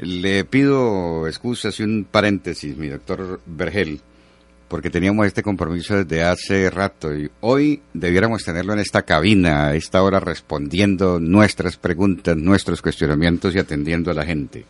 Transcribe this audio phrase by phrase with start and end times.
[0.00, 4.02] Le pido excusas y un paréntesis, mi doctor Vergel,
[4.68, 9.74] porque teníamos este compromiso desde hace rato y hoy debiéramos tenerlo en esta cabina, a
[9.74, 14.66] esta hora respondiendo nuestras preguntas, nuestros cuestionamientos y atendiendo a la gente.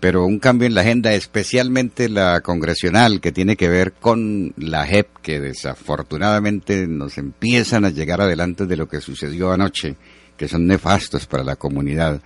[0.00, 4.86] Pero un cambio en la agenda, especialmente la congresional, que tiene que ver con la
[4.86, 9.96] JEP, que desafortunadamente nos empiezan a llegar adelante de lo que sucedió anoche,
[10.38, 12.22] que son nefastos para la comunidad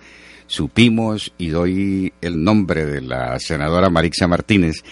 [0.47, 4.83] supimos, y doy el nombre de la senadora Marixa Martínez,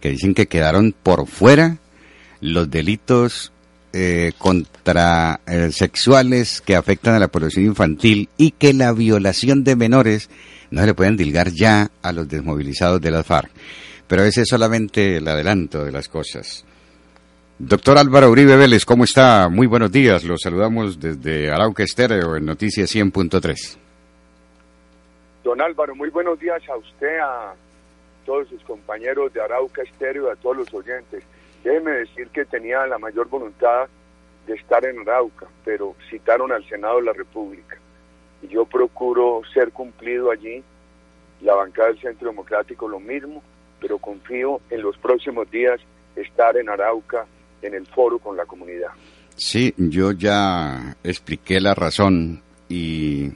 [0.00, 1.78] que dicen que quedaron por fuera
[2.40, 3.52] los delitos
[3.92, 9.76] eh, contra eh, sexuales que afectan a la población infantil y que la violación de
[9.76, 10.28] menores
[10.70, 13.50] no se le pueden dilgar ya a los desmovilizados de las FARC.
[14.08, 16.64] Pero ese es solamente el adelanto de las cosas.
[17.58, 19.48] Doctor Álvaro Uribe Vélez, ¿cómo está?
[19.48, 20.24] Muy buenos días.
[20.24, 23.83] Los saludamos desde Arauca Estéreo en Noticias 100.3.
[25.44, 27.54] Don Álvaro, muy buenos días a usted, a
[28.24, 31.22] todos sus compañeros de Arauca Estéreo, a todos los oyentes.
[31.62, 33.86] Déjeme decir que tenía la mayor voluntad
[34.46, 37.76] de estar en Arauca, pero citaron al Senado de la República.
[38.40, 40.64] Y yo procuro ser cumplido allí,
[41.42, 43.42] la bancada del Centro Democrático lo mismo,
[43.80, 45.78] pero confío en los próximos días
[46.16, 47.26] estar en Arauca,
[47.60, 48.92] en el foro con la comunidad.
[49.36, 53.26] Sí, yo ya expliqué la razón y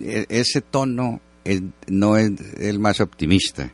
[0.00, 1.20] e-, ese tono
[1.88, 3.70] no es el más optimista.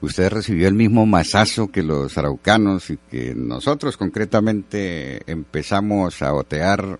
[0.00, 6.98] Usted recibió el mismo masazo que los araucanos y que nosotros concretamente empezamos a otear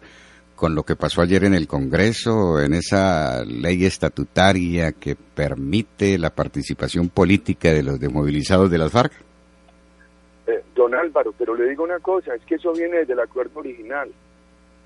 [0.54, 6.30] con lo que pasó ayer en el Congreso, en esa ley estatutaria que permite la
[6.30, 9.12] participación política de los desmovilizados de las FARC?
[10.46, 14.10] Eh, don Álvaro, pero le digo una cosa, es que eso viene del acuerdo original.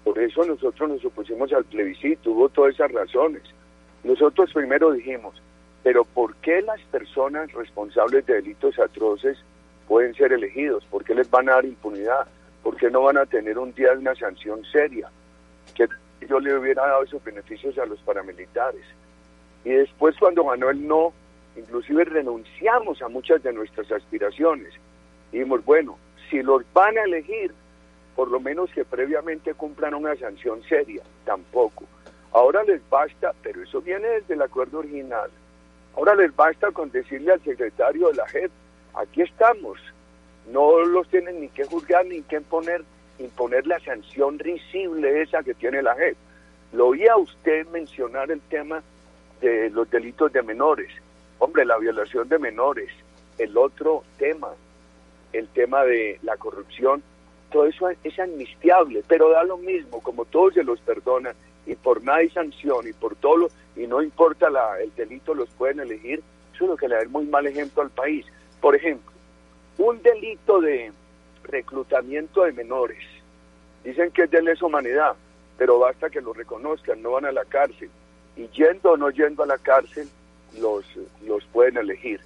[0.03, 3.43] Por eso nosotros nos opusimos al plebiscito, hubo todas esas razones.
[4.05, 5.41] Nosotros primero dijimos,
[5.83, 9.39] pero ¿por qué las personas responsables de delitos atroces
[9.87, 10.85] pueden ser elegidos?
[10.87, 12.27] ¿Por qué les van a dar impunidad?
[12.63, 15.11] ¿Por qué no van a tener un día una sanción seria?
[15.75, 15.89] Que
[16.29, 18.85] yo le hubiera dado esos beneficios a los paramilitares.
[19.65, 21.13] Y después cuando ganó el no,
[21.57, 24.73] inclusive renunciamos a muchas de nuestras aspiraciones.
[25.33, 25.99] Dijimos, bueno,
[26.31, 27.53] si los van a elegir,
[28.15, 31.03] por lo menos que previamente cumplan una sanción seria.
[31.25, 31.85] Tampoco.
[32.33, 35.31] Ahora les basta, pero eso viene desde el acuerdo original,
[35.97, 38.51] ahora les basta con decirle al secretario de la JEP,
[38.95, 39.79] aquí estamos,
[40.53, 42.83] no los tienen ni que juzgar ni que imponer,
[43.19, 46.17] imponer la sanción risible esa que tiene la JEP.
[46.73, 48.83] Lo oía usted mencionar el tema
[49.41, 50.91] de los delitos de menores.
[51.39, 52.91] Hombre, la violación de menores,
[53.39, 54.49] el otro tema,
[55.33, 57.03] el tema de la corrupción,
[57.51, 61.35] todo eso es amnistiable, pero da lo mismo, como todos se los perdonan
[61.69, 65.51] y por nada hay sanción y por todo y no importa la, el delito los
[65.51, 66.23] pueden elegir,
[66.55, 68.27] eso es lo que le da muy mal ejemplo al país.
[68.61, 69.13] Por ejemplo,
[69.77, 70.91] un delito de
[71.45, 73.05] reclutamiento de menores,
[73.85, 75.15] dicen que es de lesa humanidad,
[75.59, 77.91] pero basta que lo reconozcan, no van a la cárcel.
[78.37, 80.09] Y yendo o no yendo a la cárcel,
[80.59, 80.85] los,
[81.25, 82.21] los pueden elegir.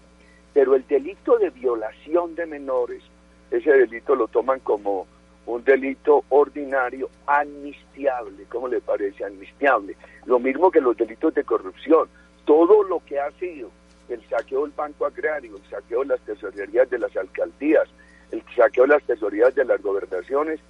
[0.54, 3.03] Pero el delito de violación de menores,
[3.50, 5.06] ese delito lo toman como
[5.47, 9.25] un delito ordinario amnistiable, ¿cómo le parece?
[9.25, 9.97] Amnistiable.
[10.26, 12.08] Lo mismo que los delitos de corrupción.
[12.44, 13.70] Todo lo que ha sido
[14.08, 17.88] el saqueo del Banco Agrario, el saqueo de las tesorerías de las alcaldías,
[18.30, 20.60] el saqueo de las tesorerías de las gobernaciones,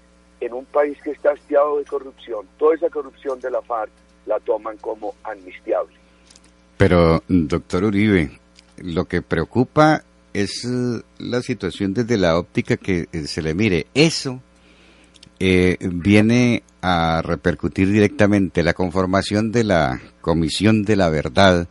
[0.41, 3.91] en un país que está hastiado de corrupción, toda esa corrupción de la FARC
[4.27, 5.94] la toman como amnistiable.
[6.77, 8.31] Pero, doctor Uribe,
[8.78, 10.03] lo que preocupa
[10.33, 13.86] es eh, la situación desde la óptica que eh, se le mire.
[13.95, 14.41] Eso
[15.41, 21.69] eh, viene a repercutir directamente la conformación de la Comisión de la Verdad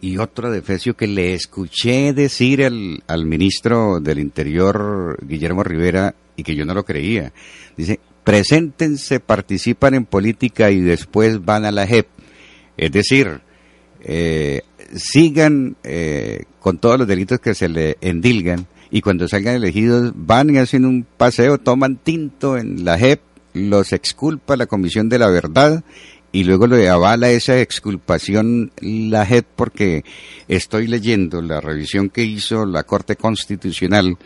[0.00, 6.42] y otro defecio que le escuché decir al, al ministro del Interior, Guillermo Rivera, y
[6.42, 7.32] que yo no lo creía.
[7.76, 12.06] Dice, preséntense, participan en política y después van a la JEP.
[12.76, 13.40] Es decir,
[14.00, 14.62] eh,
[14.94, 20.54] sigan eh, con todos los delitos que se le endilgan y cuando salgan elegidos van
[20.54, 23.20] y hacen un paseo, toman tinto en la JEP,
[23.52, 25.82] los exculpa la Comisión de la Verdad
[26.30, 30.04] y luego le avala esa exculpación la JEP porque
[30.46, 34.16] estoy leyendo la revisión que hizo la Corte Constitucional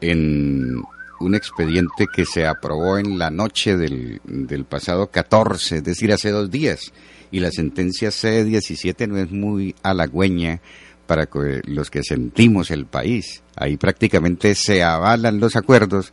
[0.00, 0.80] en
[1.18, 6.30] un expediente que se aprobó en la noche del, del pasado 14, es decir, hace
[6.30, 6.92] dos días,
[7.32, 10.60] y la sentencia C-17 no es muy halagüeña
[11.06, 11.28] para
[11.66, 13.42] los que sentimos el país.
[13.56, 16.12] Ahí prácticamente se avalan los acuerdos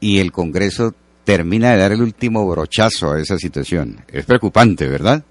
[0.00, 0.94] y el Congreso
[1.24, 4.04] termina de dar el último brochazo a esa situación.
[4.08, 5.22] Es preocupante, ¿verdad?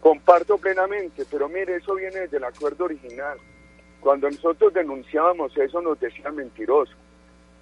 [0.00, 3.38] Comparto plenamente, pero mire, eso viene del acuerdo original.
[4.00, 6.92] Cuando nosotros denunciábamos eso nos decían mentiroso.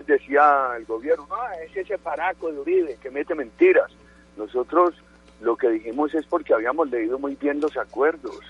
[0.07, 3.91] Decía el gobierno, ah, es ese paraco de Uribe que mete mentiras.
[4.37, 4.95] Nosotros
[5.41, 8.41] lo que dijimos es porque habíamos leído muy bien los acuerdos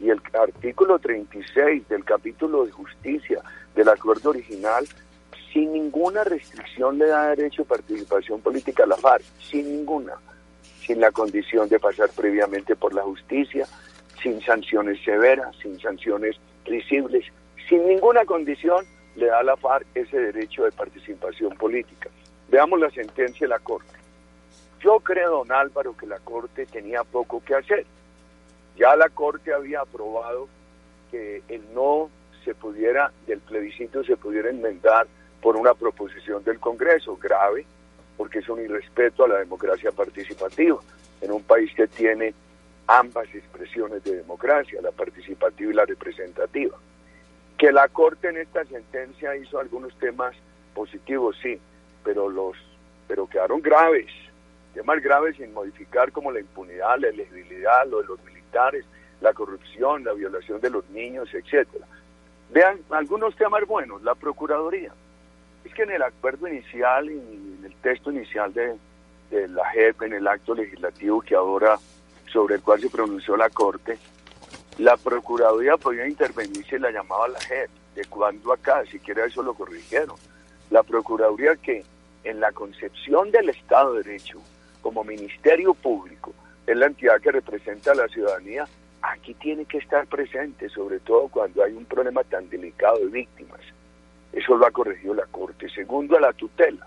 [0.00, 3.40] y el artículo 36 del capítulo de justicia
[3.74, 4.86] del acuerdo original
[5.54, 10.14] sin ninguna restricción le da derecho a participación política a la FARC, sin ninguna,
[10.84, 13.66] sin la condición de pasar previamente por la justicia,
[14.20, 17.24] sin sanciones severas, sin sanciones risibles,
[17.68, 22.10] sin ninguna condición le da a la FARC ese derecho de participación política.
[22.48, 23.94] Veamos la sentencia de la Corte.
[24.80, 27.86] Yo creo, don Álvaro, que la Corte tenía poco que hacer.
[28.76, 30.48] Ya la Corte había aprobado
[31.10, 32.10] que el no
[32.44, 35.06] se pudiera, del plebiscito se pudiera enmendar
[35.40, 37.64] por una proposición del Congreso, grave,
[38.16, 40.78] porque es un irrespeto a la democracia participativa,
[41.20, 42.34] en un país que tiene
[42.86, 46.76] ambas expresiones de democracia, la participativa y la representativa.
[47.56, 50.34] Que la Corte en esta sentencia hizo algunos temas
[50.74, 51.58] positivos, sí,
[52.02, 52.56] pero los
[53.06, 54.10] pero quedaron graves,
[54.72, 58.24] temas graves sin modificar como la impunidad, la elegibilidad, lo de los
[59.20, 61.86] la corrupción, la violación de los niños, etcétera.
[62.50, 64.92] Vean algunos temas buenos, la Procuraduría
[65.64, 68.76] es que en el acuerdo inicial en el texto inicial de,
[69.48, 71.78] la JEP, en el acto legislativo que ahora
[72.32, 73.98] sobre el cual se pronunció la Corte,
[74.78, 77.70] la Procuraduría podía intervenir si la llamaba la JEP.
[77.96, 78.84] ¿De cuando acá?
[78.86, 80.16] Siquiera eso lo corrigieron.
[80.70, 81.84] La Procuraduría que
[82.24, 84.40] en la concepción del Estado de Derecho,
[84.82, 86.32] como Ministerio Público,
[86.66, 88.66] es la entidad que representa a la ciudadanía,
[89.02, 93.60] aquí tiene que estar presente, sobre todo cuando hay un problema tan delicado de víctimas.
[94.32, 95.68] Eso lo ha corregido la Corte.
[95.68, 96.86] Segundo, a la tutela.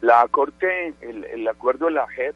[0.00, 2.34] La Corte, el, acuerdo de la JEP,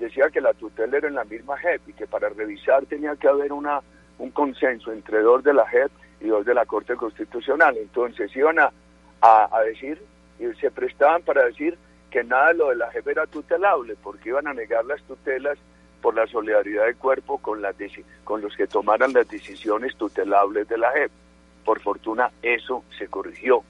[0.00, 3.28] decía que la tutela era en la misma JEP y que para revisar tenía que
[3.28, 3.80] haber una,
[4.18, 7.76] un consenso entre dos de la JEP y dos de la Corte Constitucional.
[7.76, 8.72] Entonces iban a,
[9.20, 10.02] a, decir,
[10.40, 11.78] y se prestaban para decir
[12.10, 15.58] que nada de lo de la JEP era tutelable, porque iban a negar las tutelas
[16.00, 17.74] por la solidaridad de cuerpo con, las,
[18.24, 21.10] con los que tomaran las decisiones tutelables de la JEP.
[21.64, 23.64] Por fortuna eso se corrigió.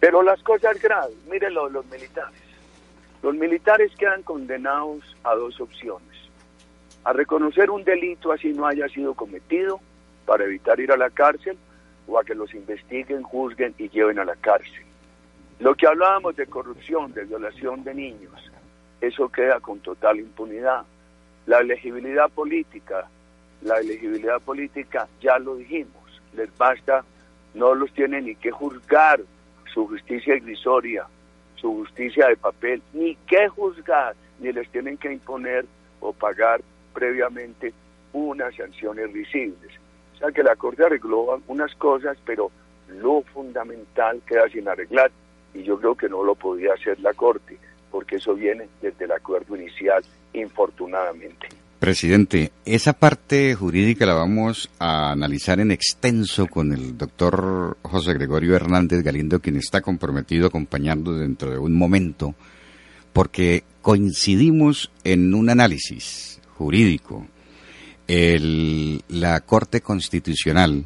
[0.00, 2.40] Pero las cosas graves, mírenlo, los militares.
[3.22, 6.08] Los militares quedan condenados a dos opciones.
[7.04, 9.80] A reconocer un delito así no haya sido cometido
[10.26, 11.56] para evitar ir a la cárcel
[12.06, 14.84] o a que los investiguen, juzguen y lleven a la cárcel.
[15.60, 18.50] Lo que hablábamos de corrupción, de violación de niños,
[18.98, 20.84] eso queda con total impunidad.
[21.44, 23.06] La elegibilidad política,
[23.60, 27.04] la elegibilidad política ya lo dijimos, les basta
[27.52, 29.20] no los tiene ni que juzgar
[29.74, 31.06] su justicia irrisoria,
[31.56, 35.66] su justicia de papel, ni que juzgar, ni les tienen que imponer
[36.00, 36.62] o pagar
[36.94, 37.74] previamente
[38.14, 39.72] unas sanciones risibles.
[40.14, 42.50] O sea que la Corte arregló algunas cosas, pero
[42.88, 45.10] lo fundamental queda sin arreglar
[45.54, 47.58] y yo creo que no lo podía hacer la Corte,
[47.90, 50.02] porque eso viene desde el acuerdo inicial,
[50.32, 51.48] infortunadamente.
[51.80, 58.54] Presidente, esa parte jurídica la vamos a analizar en extenso con el doctor José Gregorio
[58.54, 62.34] Hernández Galindo, quien está comprometido acompañando dentro de un momento,
[63.14, 67.26] porque coincidimos en un análisis jurídico.
[68.06, 70.84] la Corte Constitucional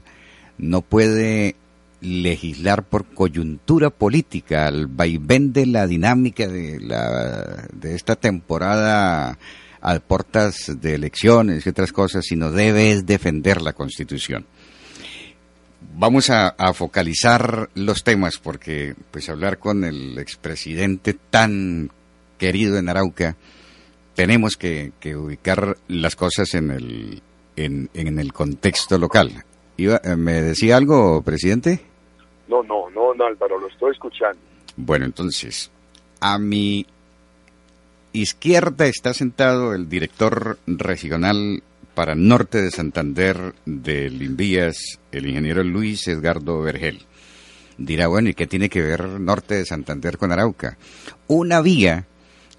[0.58, 1.56] no puede
[2.04, 9.38] legislar por coyuntura política, al vaivén de la dinámica de, la, de esta temporada
[9.80, 14.46] a puertas de elecciones y otras cosas, sino debe defender la Constitución.
[15.96, 21.90] Vamos a, focalizar los temas porque pues hablar con el expresidente tan
[22.38, 23.36] querido en Arauca,
[24.14, 27.22] tenemos que, ubicar las cosas en el,
[27.56, 29.44] en, el contexto local.
[29.76, 31.93] Iba, eh, ¿Me decía algo, presidente?
[32.48, 34.38] No, no, no, no, Álvaro, lo estoy escuchando.
[34.76, 35.70] Bueno, entonces,
[36.20, 36.86] a mi
[38.12, 41.62] izquierda está sentado el director regional
[41.94, 47.02] para Norte de Santander de Invías, el ingeniero Luis Edgardo Vergel.
[47.78, 50.76] Dirá, bueno, ¿y qué tiene que ver Norte de Santander con Arauca?
[51.26, 52.06] Una vía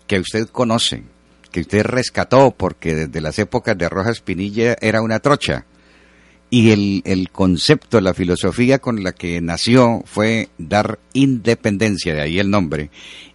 [0.08, 1.04] que usted conoce,
[1.52, 5.66] que usted rescató, porque desde las épocas de Rojas Pinilla era una trocha.
[6.56, 12.40] Y el, el concepto, la filosofía con la que nació fue dar independencia, de ahí
[12.40, 12.92] el nombre,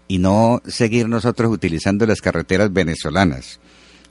[0.08, 3.60] y no seguir nosotros utilizando las carreteras venezolanas.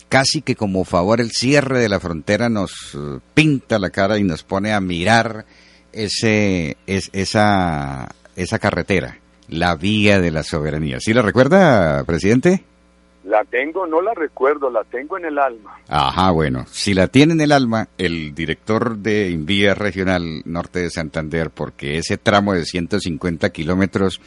[0.09, 4.23] Casi que como favor el cierre de la frontera nos eh, pinta la cara y
[4.23, 5.47] nos pone a mirar
[5.91, 10.99] ese, es, esa, esa carretera, la vía de la soberanía.
[10.99, 12.63] ¿Sí la recuerda, presidente?
[13.23, 15.77] La tengo, no la recuerdo, la tengo en el alma.
[15.87, 20.89] Ajá, bueno, si la tiene en el alma, el director de Invía Regional Norte de
[20.89, 24.21] Santander, porque ese tramo de 150 kilómetros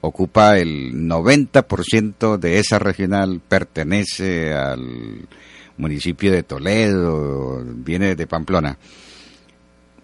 [0.00, 5.28] ocupa el 90% de esa regional, pertenece al
[5.76, 8.78] municipio de Toledo, viene de Pamplona,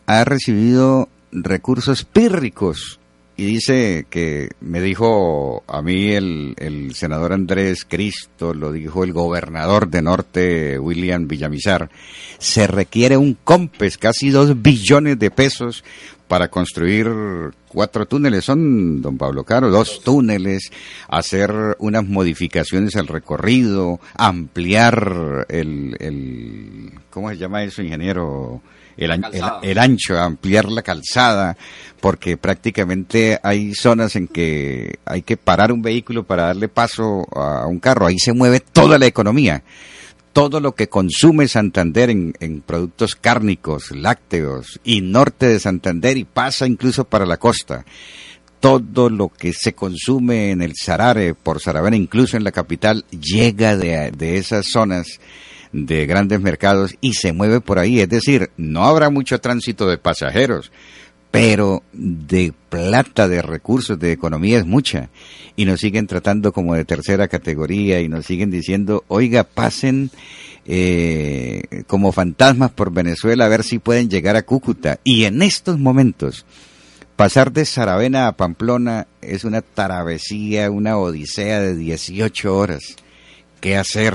[0.06, 3.00] ha recibido recursos pírricos
[3.36, 9.12] y dice que me dijo a mí el, el, senador Andrés Cristo, lo dijo el
[9.12, 11.90] gobernador de Norte, William Villamizar,
[12.38, 15.82] se requiere un COMPES, casi dos billones de pesos
[16.28, 17.08] para construir
[17.68, 20.70] cuatro túneles, son, don Pablo Caro, dos túneles,
[21.08, 28.62] hacer unas modificaciones al recorrido, ampliar el, el ¿cómo se llama eso, ingeniero?
[28.96, 31.56] El, ancho, ampliar la calzada,
[32.00, 37.66] porque prácticamente hay zonas en que hay que parar un vehículo para darle paso a
[37.66, 38.06] un carro.
[38.06, 39.62] Ahí se mueve toda la economía.
[40.32, 46.24] Todo lo que consume Santander en, en productos cárnicos, lácteos y norte de Santander y
[46.24, 47.84] pasa incluso para la costa
[48.62, 53.76] todo lo que se consume en el Sarare por Saravena, incluso en la capital, llega
[53.76, 55.18] de, de esas zonas
[55.72, 58.00] de grandes mercados y se mueve por ahí.
[58.00, 60.70] Es decir, no habrá mucho tránsito de pasajeros,
[61.30, 65.08] pero de plata, de recursos, de economía es mucha.
[65.56, 70.10] Y nos siguen tratando como de tercera categoría y nos siguen diciendo, oiga, pasen
[70.66, 75.00] eh, como fantasmas por Venezuela a ver si pueden llegar a Cúcuta.
[75.04, 76.44] Y en estos momentos,
[77.16, 82.96] pasar de Saravena a Pamplona es una travesía, una odisea de 18 horas
[83.62, 84.14] qué hacer,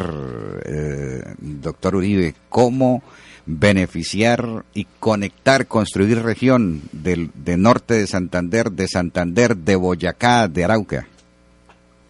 [0.66, 3.02] eh, doctor Uribe, cómo
[3.46, 10.66] beneficiar y conectar, construir región del, de norte de Santander, de Santander, de Boyacá, de
[10.66, 11.08] Arauca.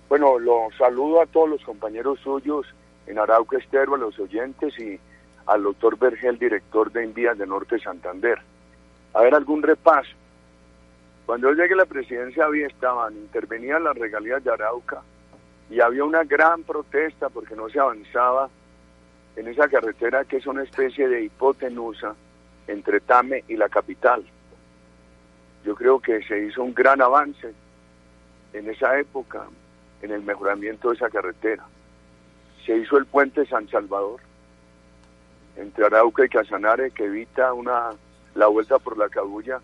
[0.10, 2.65] Bueno, lo saludo a todos los compañeros suyos
[3.06, 5.00] en Arauca Estero, a los oyentes y
[5.46, 8.39] al doctor Vergel, director de Envías de Norte de Santander.
[9.13, 10.10] A ver, algún repaso.
[11.27, 15.03] Cuando yo llegué a la presidencia había estaban, intervenían las regalías de Arauca,
[15.70, 18.50] y había una gran protesta porque no se avanzaba
[19.36, 22.16] en esa carretera que es una especie de hipotenusa
[22.68, 24.26] entre Tame y la capital.
[25.64, 27.54] Yo creo que se hizo un gran avance
[28.54, 29.46] en esa época
[30.02, 31.66] en el mejoramiento de esa carretera.
[32.66, 34.22] Se hizo el puente San Salvador
[35.58, 37.90] entre Arauca y Casanare que evita una
[38.36, 39.60] la vuelta por la cabulla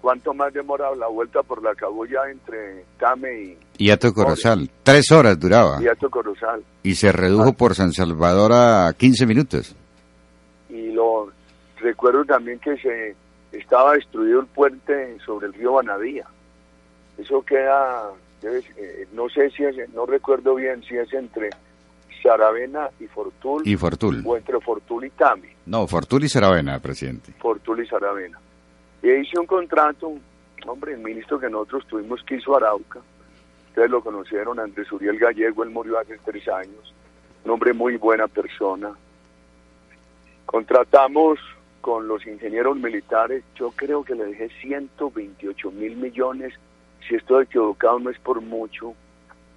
[0.00, 3.58] ¿Cuánto más demoraba la vuelta por la cabulla entre Tame y...
[3.78, 4.70] Y Ato Corozal.
[4.82, 5.82] Tres horas duraba.
[5.82, 6.62] Y Ato Corozal.
[6.82, 7.56] Y se redujo ah.
[7.56, 9.74] por San Salvador a 15 minutos.
[10.68, 11.32] Y lo
[11.80, 13.16] recuerdo también que se
[13.52, 16.26] estaba destruido el puente sobre el río Banadía.
[17.16, 18.10] Eso queda,
[18.42, 21.50] eh, no sé si es, no recuerdo bien si es entre
[22.22, 23.62] Saravena y Fortul.
[23.66, 24.22] Y Fortul.
[24.24, 25.56] O entre Fortul y Tame.
[25.66, 27.32] No, Fortul y Saravena, presidente.
[27.38, 28.38] Fortul y Saravena.
[29.02, 30.12] Y hice un contrato,
[30.66, 33.00] hombre, el ministro que nosotros tuvimos que hizo Arauca,
[33.68, 36.94] ustedes lo conocieron, Andrés Uriel Gallego, él murió hace tres años,
[37.44, 38.92] un hombre muy buena persona.
[40.46, 41.38] Contratamos
[41.80, 46.54] con los ingenieros militares, yo creo que le dejé 128 mil millones,
[47.06, 48.94] si estoy equivocado no es por mucho,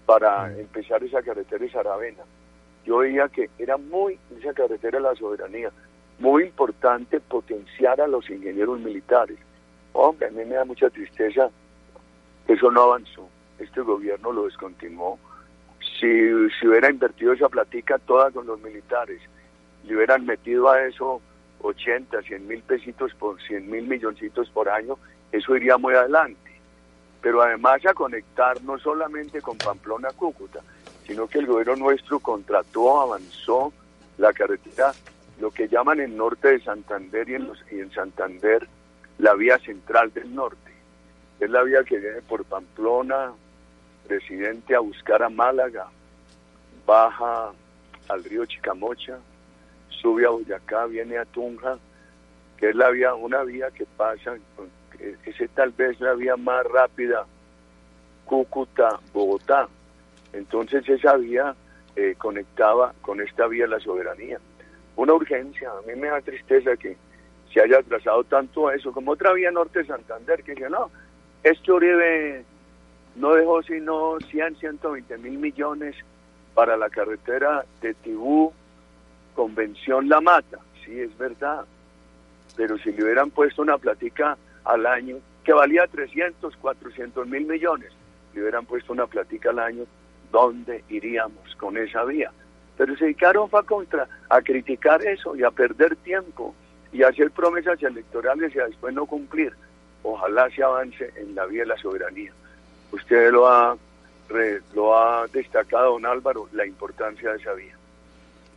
[0.06, 0.60] para mm.
[0.60, 2.24] empezar esa carretera de Saravena.
[2.86, 5.72] Yo veía que era muy, esa carretera de la soberanía,
[6.22, 9.38] muy importante potenciar a los ingenieros militares.
[9.94, 11.50] Hombre, a mí me da mucha tristeza
[12.46, 13.28] que eso no avanzó.
[13.58, 15.20] Este gobierno lo descontinuó.
[16.00, 16.08] Si,
[16.60, 19.20] si hubiera invertido esa platica toda con los militares,
[19.84, 21.22] le hubieran metido a eso
[21.64, 24.98] 80, 100 mil pesitos por 100 mil milloncitos por año,
[25.32, 26.40] eso iría muy adelante.
[27.22, 30.62] Pero además a conectar no solamente con Pamplona, Cúcuta,
[31.06, 33.74] sino que el gobierno nuestro contrató, avanzó
[34.18, 34.94] la carretera
[35.42, 38.68] lo que llaman en norte de Santander y en, los, y en Santander
[39.18, 40.72] la vía central del norte.
[41.40, 43.34] Es la vía que viene por Pamplona,
[44.08, 45.88] presidente a buscar a Málaga,
[46.86, 47.52] baja
[48.08, 49.18] al río Chicamocha,
[49.90, 51.80] sube a Boyacá, viene a Tunja,
[52.58, 54.36] que es la vía, una vía que pasa,
[55.26, 57.26] esa tal vez la vía más rápida,
[58.26, 59.68] Cúcuta, Bogotá.
[60.34, 61.56] Entonces esa vía
[61.96, 64.40] eh, conectaba con esta vía la soberanía.
[64.96, 66.98] Una urgencia, a mí me da tristeza que
[67.54, 70.90] se haya atrasado tanto eso, como otra vía norte de Santander, que dice, no,
[71.44, 72.46] este Uribe
[73.16, 75.96] no dejó sino 100, 120 mil millones
[76.54, 78.54] para la carretera de Tibú,
[79.36, 80.60] Convención La Mata.
[80.86, 81.66] Sí, es verdad.
[82.56, 87.92] Pero si le hubieran puesto una platica al año que valía 300, 400 mil millones,
[88.34, 89.86] le hubieran puesto una platica al año,
[90.32, 92.32] ¿dónde iríamos con esa vía?
[92.78, 96.56] Pero se dedicaron a, contra, a criticar eso y a perder tiempo
[96.92, 99.54] y a hacer promesas electorales y a después no cumplir.
[100.04, 102.32] Ojalá se avance en la vía de la soberanía.
[102.92, 103.78] Usted lo ha,
[104.74, 107.76] lo ha destacado, don Álvaro, la importancia de esa vía.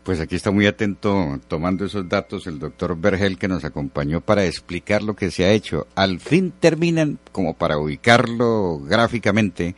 [0.04, 4.44] Pues aquí está muy atento tomando esos datos el doctor Bergel que nos acompañó para
[4.44, 5.86] explicar lo que se ha hecho.
[5.94, 9.74] Al fin terminan, como para ubicarlo gráficamente,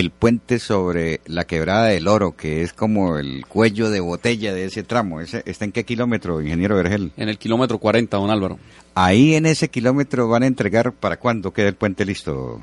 [0.00, 4.64] el puente sobre la quebrada del oro, que es como el cuello de botella de
[4.64, 5.20] ese tramo.
[5.20, 7.12] ¿Ese, ¿Está en qué kilómetro, ingeniero Vergel?
[7.16, 8.58] En el kilómetro 40, don Álvaro.
[8.96, 12.60] Ahí en ese kilómetro van a entregar, ¿para cuándo queda el puente listo?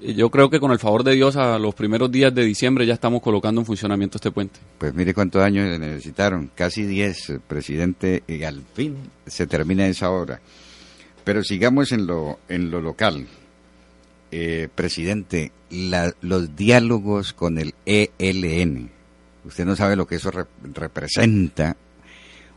[0.00, 2.94] Yo creo que con el favor de Dios a los primeros días de diciembre ya
[2.94, 4.60] estamos colocando en funcionamiento este puente.
[4.78, 10.40] Pues mire cuántos años necesitaron, casi 10, presidente, y al fin se termina esa obra.
[11.24, 13.26] Pero sigamos en lo, en lo local.
[14.34, 15.52] Eh, presidente,
[16.22, 18.90] los diálogos con el ELN,
[19.44, 20.30] usted no sabe lo que eso
[20.62, 21.76] representa,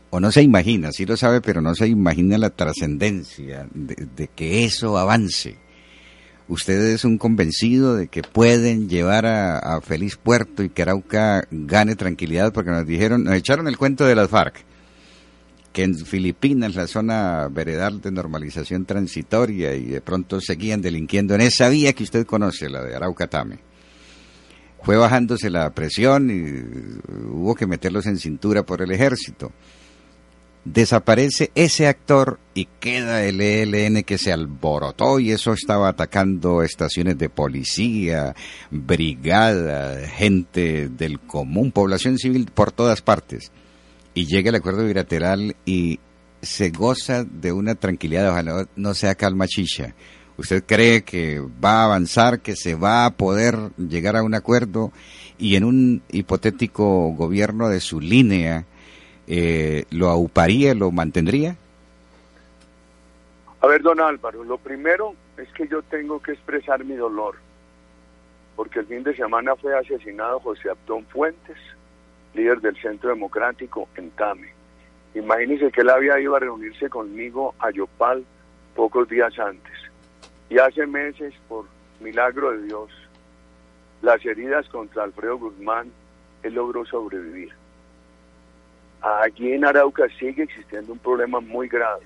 [0.08, 4.64] o no se imagina, sí lo sabe, pero no se imagina la trascendencia de, que
[4.64, 5.58] eso avance.
[6.48, 11.46] Usted es un convencido de que pueden llevar a, a, Feliz Puerto y que Arauca
[11.50, 14.64] gane tranquilidad porque nos dijeron, nos echaron el cuento de las FARC
[15.76, 21.42] que en Filipinas, la zona veredal de normalización transitoria, y de pronto seguían delinquiendo en
[21.42, 23.58] esa vía que usted conoce, la de Araucatame.
[24.82, 29.52] Fue bajándose la presión y hubo que meterlos en cintura por el ejército.
[30.64, 37.18] Desaparece ese actor y queda el ELN que se alborotó y eso estaba atacando estaciones
[37.18, 38.34] de policía,
[38.70, 43.52] brigada, gente del común, población civil por todas partes
[44.16, 46.00] y llega el acuerdo bilateral y
[46.40, 49.94] se goza de una tranquilidad, ojalá no sea calma chicha.
[50.38, 54.90] ¿Usted cree que va a avanzar, que se va a poder llegar a un acuerdo
[55.38, 58.64] y en un hipotético gobierno de su línea
[59.26, 61.54] eh, lo auparía, lo mantendría?
[63.60, 67.34] A ver, don Álvaro, lo primero es que yo tengo que expresar mi dolor,
[68.56, 71.58] porque el fin de semana fue asesinado José Abdón Fuentes,
[72.36, 74.48] líder del Centro Democrático en Tame.
[75.14, 78.24] Imagínense que él había ido a reunirse conmigo a Yopal
[78.74, 79.72] pocos días antes.
[80.50, 81.64] Y hace meses, por
[82.00, 82.90] milagro de Dios,
[84.02, 85.90] las heridas contra Alfredo Guzmán,
[86.42, 87.52] él logró sobrevivir.
[89.00, 92.04] Aquí en Arauca sigue existiendo un problema muy grave.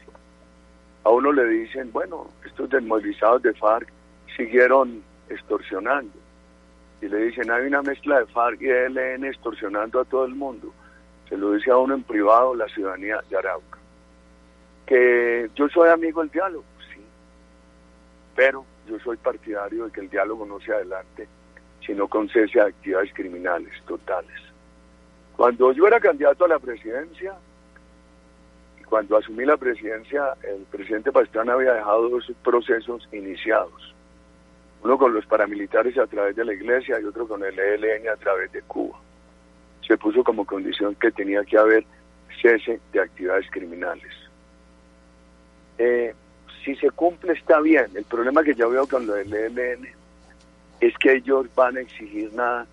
[1.05, 3.89] A uno le dicen, bueno, estos desmovilizados de FARC
[4.37, 6.30] siguieron extorsionando
[7.01, 10.73] y le dicen hay una mezcla de FARC y ELN extorsionando a todo el mundo.
[11.29, 13.79] Se lo dice a uno en privado la ciudadanía de Arauca.
[14.87, 17.01] Que yo soy amigo del diálogo, sí,
[18.35, 21.29] pero yo soy partidario de que el diálogo no se adelante,
[21.87, 24.41] sino con cese de actividades criminales totales.
[25.37, 27.35] Cuando yo era candidato a la presidencia,
[28.89, 33.95] cuando asumí la presidencia, el presidente Pastrana había dejado dos procesos iniciados
[34.83, 38.17] uno con los paramilitares a través de la iglesia y otro con el ELN a
[38.17, 38.99] través de Cuba.
[39.87, 41.85] Se puso como condición que tenía que haber
[42.41, 44.13] cese de actividades criminales.
[45.77, 46.15] Eh,
[46.65, 49.89] si se cumple está bien, el problema que yo veo con lo del ELN
[50.81, 52.67] es que ellos van a exigir nada,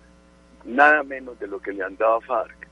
[0.64, 2.68] nada menos de lo que le han dado a FARC.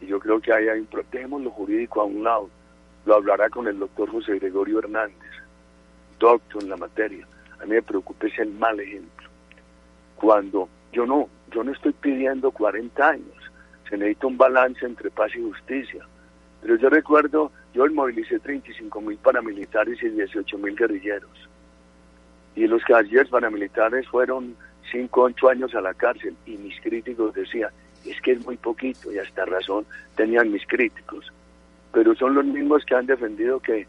[0.00, 2.48] Y yo creo que ahí hay un problema, lo jurídico a un lado,
[3.04, 5.30] lo hablará con el doctor José Gregorio Hernández,
[6.18, 7.26] doctor en la materia
[7.60, 9.28] a mí me preocupa es el mal ejemplo.
[10.16, 13.36] Cuando yo no, yo no estoy pidiendo 40 años,
[13.88, 16.06] se necesita un balance entre paz y justicia.
[16.62, 21.48] Pero yo recuerdo, yo movilicé 35 mil paramilitares y 18 mil guerrilleros.
[22.54, 24.56] Y los guerrilleros paramilitares fueron
[24.90, 26.36] 5, 8 años a la cárcel.
[26.46, 27.70] Y mis críticos decían,
[28.04, 31.32] es que es muy poquito, y hasta razón tenían mis críticos.
[31.92, 33.86] Pero son los mismos que han defendido que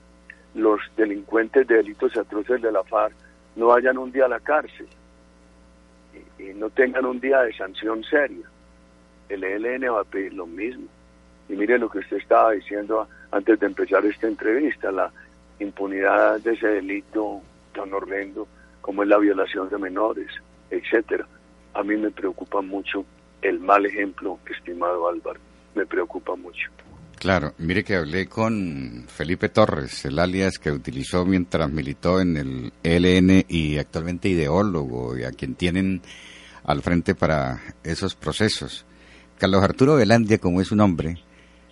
[0.55, 3.15] los delincuentes de delitos atroces de la FARC
[3.55, 4.87] no vayan un día a la cárcel
[6.39, 8.45] y, no tengan un día de sanción seria.
[9.29, 10.87] El ELN va a pedir lo mismo.
[11.49, 15.11] Y mire lo que usted estaba diciendo antes de empezar esta entrevista, la
[15.59, 17.41] impunidad de ese delito
[17.73, 18.47] tan horrendo
[18.81, 20.29] como es la violación de menores,
[20.69, 21.27] etcétera.
[21.73, 23.05] A mí me preocupa mucho
[23.41, 25.39] el mal ejemplo, estimado Álvaro.
[25.75, 26.69] Me preocupa mucho.
[27.21, 32.73] Claro, mire que hablé con Felipe Torres, el alias que utilizó mientras militó en el
[32.81, 36.01] ELN y actualmente ideólogo y a quien tienen
[36.63, 38.87] al frente para esos procesos.
[39.37, 41.21] Carlos Arturo Velandia, como es su nombre,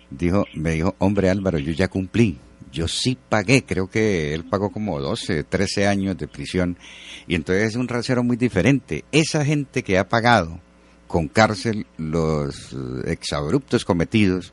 [0.08, 2.38] dijo, me dijo, hombre Álvaro, yo ya cumplí,
[2.70, 6.78] yo sí pagué, creo que él pagó como 12, 13 años de prisión,
[7.26, 9.04] y entonces es un rasero muy diferente.
[9.10, 10.60] Esa gente que ha pagado
[11.08, 14.52] con cárcel los eh, exabruptos cometidos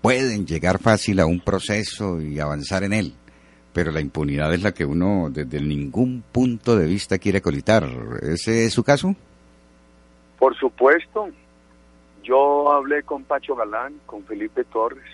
[0.00, 3.14] pueden llegar fácil a un proceso y avanzar en él,
[3.72, 7.86] pero la impunidad es la que uno desde ningún punto de vista quiere colitar.
[8.22, 9.14] ¿Ese es su caso?
[10.38, 11.28] Por supuesto.
[12.22, 15.10] Yo hablé con Pacho Galán, con Felipe Torres,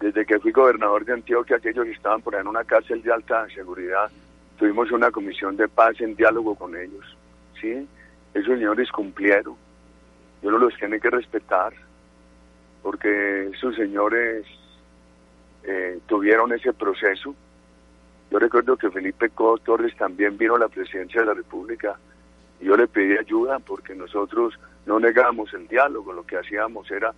[0.00, 3.48] desde que fui gobernador de Antioquia, aquellos estaban por ahí en una cárcel de alta
[3.48, 4.10] seguridad,
[4.58, 7.16] tuvimos una comisión de paz en diálogo con ellos,
[7.60, 7.88] ¿sí?
[8.34, 9.56] Esos señores cumplieron,
[10.42, 11.72] yo no los tiene que respetar,
[12.86, 14.46] porque esos señores
[15.64, 17.34] eh, tuvieron ese proceso.
[18.30, 19.28] Yo recuerdo que Felipe
[19.64, 21.98] Torres también vino a la presidencia de la República
[22.60, 24.54] y yo le pedí ayuda porque nosotros
[24.86, 27.12] no negábamos el diálogo, lo que hacíamos era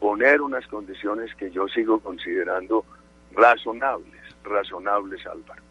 [0.00, 2.84] poner unas condiciones que yo sigo considerando
[3.32, 5.62] razonables, razonables, Álvaro.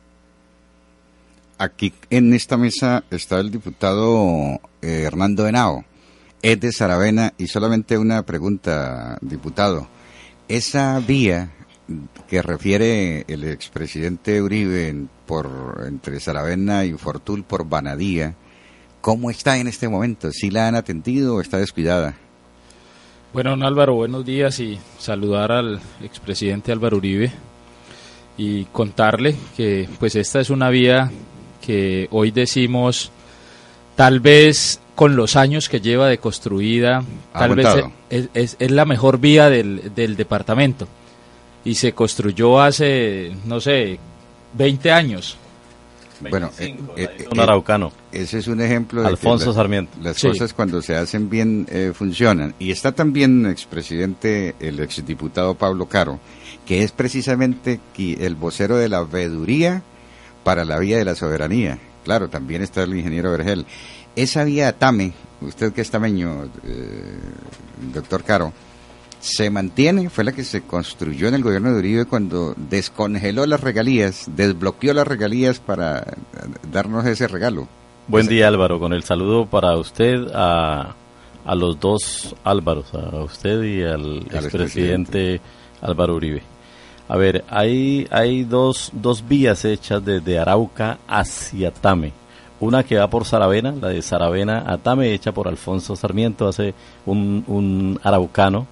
[1.57, 5.83] Aquí en esta mesa está el diputado eh, Hernando Henao,
[6.41, 9.87] es de Saravena y solamente una pregunta, diputado.
[10.47, 11.51] Esa vía
[12.27, 18.35] que refiere el expresidente Uribe por entre Saravena y Fortul por Banadía,
[19.01, 20.31] ¿cómo está en este momento?
[20.31, 22.15] ¿Sí la han atendido o está descuidada?
[23.33, 27.31] Bueno, don Álvaro, buenos días y saludar al expresidente Álvaro Uribe
[28.37, 31.11] y contarle que pues esta es una vía
[31.61, 33.11] que hoy decimos
[33.95, 37.67] tal vez con los años que lleva de construida, tal vez
[38.11, 40.87] es, es, la mejor vía del, del departamento
[41.65, 43.97] y se construyó hace, no sé,
[44.53, 45.37] 20 años.
[46.29, 47.91] Bueno, eh, eh, un araucano.
[48.11, 49.97] Eh, ese es un ejemplo de Alfonso Sarmiento.
[50.03, 52.53] Las cosas cuando se hacen bien funcionan.
[52.59, 56.19] Y está también expresidente, el exdiputado Pablo Caro,
[56.67, 59.81] que es precisamente el vocero de la veeduría
[60.43, 61.79] para la vía de la soberanía.
[62.03, 63.65] Claro, también está el ingeniero Vergel.
[64.15, 66.49] Esa vía Tame, usted que es tameño,
[67.93, 68.53] doctor Caro,
[69.21, 73.61] se mantiene, fue la que se construyó en el gobierno de Uribe cuando descongeló las
[73.61, 76.05] regalías, desbloqueó las regalías para
[76.71, 77.67] darnos ese regalo.
[78.07, 80.95] Buen día Álvaro, con el saludo para usted, a,
[81.45, 85.39] a los dos Álvaros, a usted y al, expresidente
[85.81, 86.41] Álvaro Uribe.
[87.07, 92.13] A ver, hay, hay dos, dos vías hechas desde Arauca hacia Tame.
[92.61, 96.73] Una que va por Saravena, la de Saravena a Tame, hecha por Alfonso Sarmiento, hace
[97.05, 98.67] un, un araucano,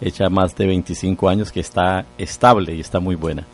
[0.00, 3.46] hecha más de 25 años, que está estable y está muy buena.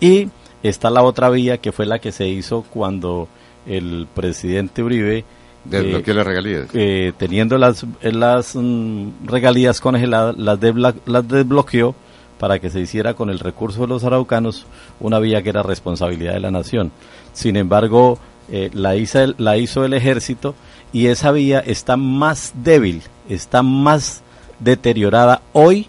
[0.00, 0.28] Y
[0.62, 3.28] está la otra vía que fue la que se hizo cuando
[3.66, 5.24] el presidente Uribe
[5.64, 6.68] Desbloqueó eh, las regalías.
[6.74, 10.58] Eh, teniendo las, las mm, regalías congeladas, las,
[11.06, 11.94] las desbloqueó
[12.38, 14.66] para que se hiciera con el recurso de los araucanos
[15.00, 16.90] una vía que era responsabilidad de la nación.
[17.32, 18.18] Sin embargo,
[18.50, 20.54] eh, la, hizo el, la hizo el ejército
[20.92, 24.22] y esa vía está más débil, está más
[24.60, 25.88] deteriorada hoy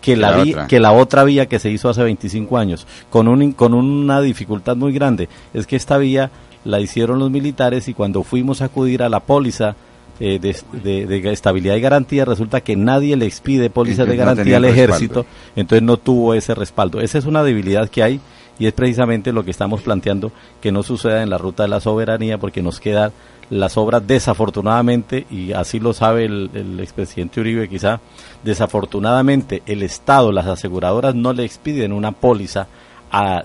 [0.00, 3.52] que la, vía, que la otra vía que se hizo hace 25 años, con, un,
[3.52, 5.28] con una dificultad muy grande.
[5.54, 6.30] Es que esta vía
[6.64, 9.76] la hicieron los militares y cuando fuimos a acudir a la póliza
[10.20, 15.24] eh, de, estabilidad y garantía, resulta que nadie le expide póliza de garantía al ejército,
[15.56, 17.00] entonces no tuvo ese respaldo.
[17.00, 18.20] Esa es una debilidad que hay
[18.58, 21.80] y es precisamente lo que estamos planteando que no suceda en la ruta de la
[21.80, 23.12] soberanía porque nos quedan
[23.50, 28.00] las obras desafortunadamente, y así lo sabe el, el expresidente Uribe quizá,
[28.42, 32.68] desafortunadamente el Estado, las aseguradoras no le expiden una póliza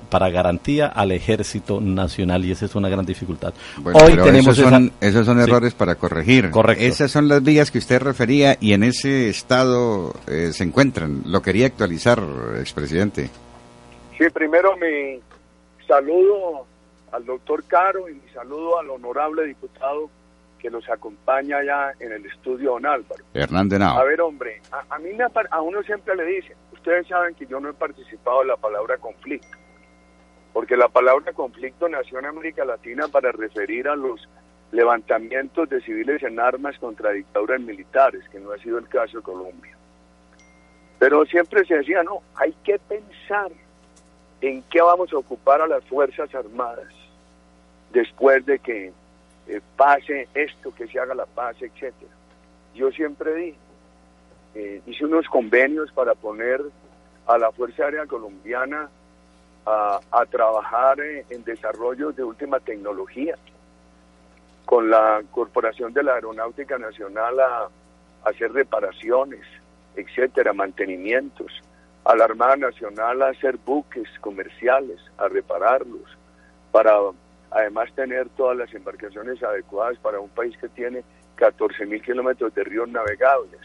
[0.10, 3.54] para garantía al ejército nacional y esa es una gran dificultad.
[3.84, 6.52] Hoy tenemos esos son, esos son errores para corregir.
[6.52, 6.84] Correcto.
[6.86, 11.24] Esas son las vías que usted refería y en ese estado eh, se encuentran.
[11.26, 12.24] Lo quería actualizar,
[12.60, 13.30] expresidente.
[14.18, 15.22] Sí, primero mi
[15.88, 16.66] saludo
[17.12, 20.10] al doctor Caro y mi saludo al honorable diputado
[20.58, 23.24] que nos acompaña ya en el estudio, don Álvaro.
[23.36, 24.00] Hernández Nao.
[24.00, 27.60] A ver, hombre, a, mí me, a uno siempre le dicen, ustedes saben que yo
[27.60, 29.56] no he participado en la palabra conflicto,
[30.52, 34.28] porque la palabra conflicto nació en América Latina para referir a los
[34.72, 39.24] levantamientos de civiles en armas contra dictaduras militares, que no ha sido el caso de
[39.24, 39.78] Colombia.
[40.98, 43.52] Pero siempre se decía, no, hay que pensar
[44.42, 46.94] en qué vamos a ocupar a las Fuerzas Armadas
[47.92, 48.92] después de que
[49.48, 52.12] eh, pase esto, que se haga la paz, etcétera.
[52.76, 53.58] Yo siempre dije,
[54.56, 56.62] eh, hice unos convenios para poner
[57.26, 58.90] a la Fuerza Aérea Colombiana
[59.66, 63.36] a, trabajar eh, en desarrollo de última tecnología,
[64.66, 67.70] con la Corporación de la Aeronáutica Nacional a
[68.24, 69.42] hacer reparaciones,
[69.96, 71.52] etcétera, mantenimientos,
[72.08, 76.18] a la Armada Nacional a hacer buques comerciales, a repararlos,
[76.72, 76.98] para
[77.52, 81.04] además tener todas las embarcaciones adecuadas para un país que tiene
[81.36, 83.60] 14 mil kilómetros de ríos navegables.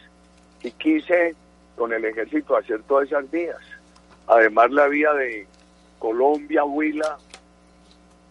[0.61, 1.37] Y quise
[1.77, 3.61] con el ejército hacer todas esas vías.
[4.27, 5.47] Además la vía de
[6.01, 7.17] Colombia, Huila,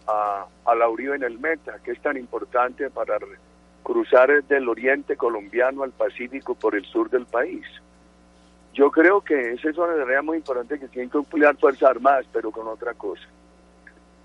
[0.06, 3.16] a, a la Uribe en el Meta, que es tan importante para
[3.82, 7.64] cruzar del oriente colombiano al Pacífico por el sur del país.
[8.74, 12.26] Yo creo que esa es una tarea muy importante que tienen que emplear Fuerzas Armadas,
[12.32, 13.22] pero con otra cosa.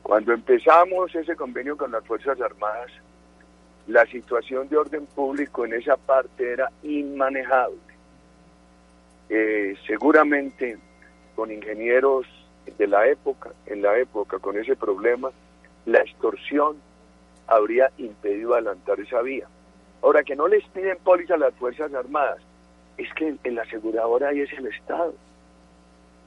[0.02, 2.92] Cuando empezamos ese convenio con las Fuerzas Armadas,
[3.88, 7.78] la situación de orden público en esa parte era inmanejable.
[9.30, 10.78] Eh, seguramente
[11.36, 12.26] con ingenieros
[12.78, 15.30] de la época, en la época, con ese problema,
[15.86, 16.78] la extorsión
[17.48, 19.48] habría impedido adelantar esa vía.
[20.02, 22.40] Ahora, que no les piden póliza a las Fuerzas Armadas,
[22.98, 25.14] es que en la aseguradora ahí es el Estado.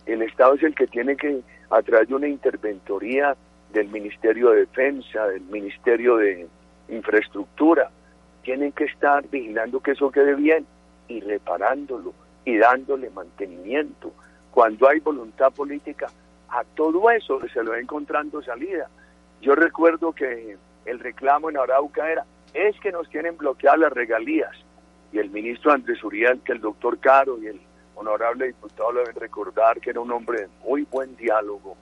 [0.06, 3.36] El Estado es el que tiene que, a través de una interventoría
[3.72, 6.46] del Ministerio de Defensa, del Ministerio de
[6.88, 7.90] Infraestructura,
[8.42, 10.66] tienen que estar vigilando que eso quede bien
[11.08, 14.12] y reparándolo y dándole mantenimiento.
[14.50, 16.08] Cuando hay voluntad política,
[16.48, 18.88] a todo eso se lo va encontrando salida.
[19.40, 24.56] Yo recuerdo que el reclamo en Arauca era, es que nos tienen bloqueadas las regalías.
[25.12, 27.60] Y el ministro Andrés Uriel, que el doctor Caro y el
[27.94, 31.76] honorable diputado lo deben recordar, que era un hombre de muy buen diálogo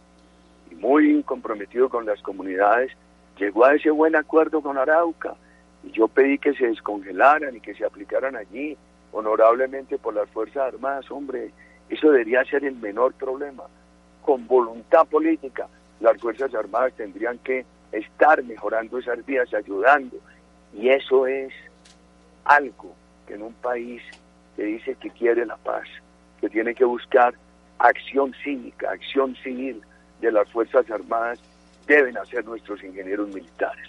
[0.70, 2.92] y muy comprometido con las comunidades,
[3.38, 5.34] llegó a ese buen acuerdo con Arauca.
[5.84, 8.76] Y yo pedí que se descongelaran y que se aplicaran allí
[9.12, 11.50] honorablemente por las Fuerzas Armadas, hombre,
[11.88, 13.64] eso debería ser el menor problema.
[14.22, 15.66] Con voluntad política,
[16.00, 20.16] las Fuerzas Armadas tendrían que estar mejorando esas vías, ayudando.
[20.74, 21.52] Y eso es
[22.44, 22.94] algo
[23.34, 24.02] en un país
[24.56, 25.86] que dice que quiere la paz,
[26.40, 27.34] que tiene que buscar
[27.78, 29.80] acción cívica, acción civil
[30.20, 31.38] de las Fuerzas Armadas,
[31.86, 33.86] deben hacer nuestros ingenieros militares.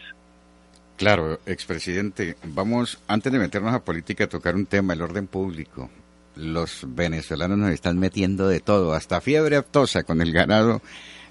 [0.98, 5.90] Claro, expresidente, vamos, antes de meternos a política, a tocar un tema, el orden público.
[6.36, 10.82] Los venezolanos nos están metiendo de todo, hasta fiebre aptosa con el ganado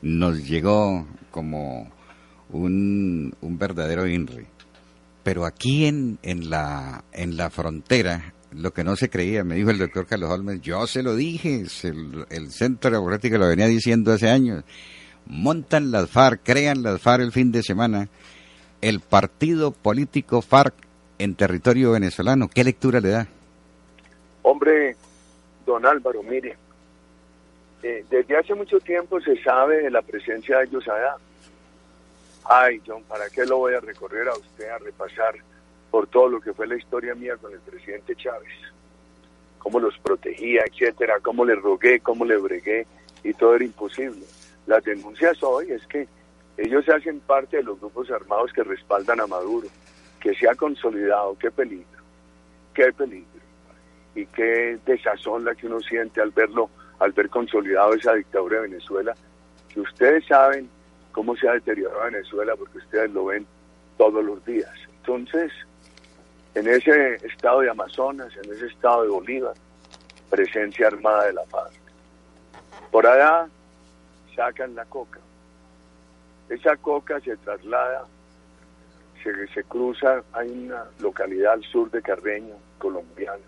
[0.02, 1.90] nos llegó como
[2.50, 4.46] un, un verdadero INRI.
[5.22, 9.70] Pero aquí en, en, la, en la frontera, lo que no se creía, me dijo
[9.70, 11.64] el doctor Carlos Holmes, yo se lo dije,
[12.30, 14.64] el, Centro Democrático lo venía diciendo hace años,
[15.26, 18.08] montan las FARC, crean las FARC el fin de semana,
[18.80, 20.74] el partido político FARC
[21.18, 22.48] en territorio venezolano.
[22.48, 23.28] ¿Qué lectura le da?
[24.42, 24.96] Hombre,
[25.66, 26.56] don Álvaro, mire,
[27.82, 31.16] eh, desde hace mucho tiempo se sabe de la presencia de ellos allá.
[32.50, 35.34] Ay, John, ¿para qué lo voy a recorrer a usted a repasar
[35.90, 38.48] por todo lo que fue la historia mía con el presidente Chávez?
[39.58, 42.86] Cómo los protegía, etcétera, cómo le rogué, cómo le bregué,
[43.22, 44.24] y todo era imposible.
[44.66, 46.08] Las denuncias hoy es que
[46.56, 49.68] ellos hacen parte de los grupos armados que respaldan a Maduro,
[50.18, 52.02] que se ha consolidado, qué peligro,
[52.72, 53.28] qué peligro.
[54.14, 58.68] Y qué desazón la que uno siente al verlo, al ver consolidado esa dictadura de
[58.68, 59.14] Venezuela,
[59.68, 60.70] que ustedes saben
[61.18, 63.44] cómo se ha deteriorado Venezuela porque ustedes lo ven
[63.96, 64.70] todos los días.
[64.98, 65.50] Entonces,
[66.54, 69.54] en ese estado de Amazonas, en ese estado de Bolívar,
[70.30, 71.72] presencia armada de la paz.
[72.92, 73.48] Por allá
[74.36, 75.18] sacan la coca,
[76.50, 78.04] esa coca se traslada,
[79.20, 83.42] se, se cruza, hay una localidad al sur de Carreño, colombiana.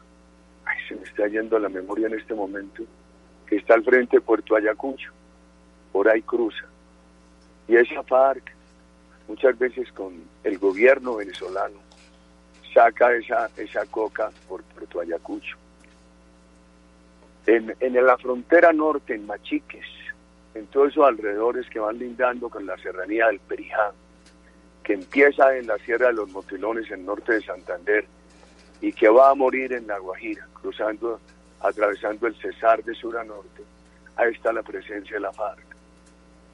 [0.64, 2.83] Ay, se me está yendo la memoria en este momento,
[3.46, 5.12] que está al frente de Puerto Ayacucho.
[5.92, 6.69] Por ahí cruza.
[7.70, 8.42] Y esa FARC,
[9.28, 11.76] muchas veces con el gobierno venezolano,
[12.74, 15.56] saca esa, esa coca por Puerto Ayacucho.
[17.46, 19.87] En, en la frontera norte, en Machiques,
[20.54, 23.92] en todos esos alrededores que van lindando con la serranía del Perijá,
[24.83, 28.04] que empieza en la Sierra de los Motilones, en norte de Santander,
[28.80, 31.20] y que va a morir en La Guajira, cruzando,
[31.61, 33.62] atravesando el Cesar de sur a norte.
[34.16, 35.69] Ahí está la presencia de la FARC.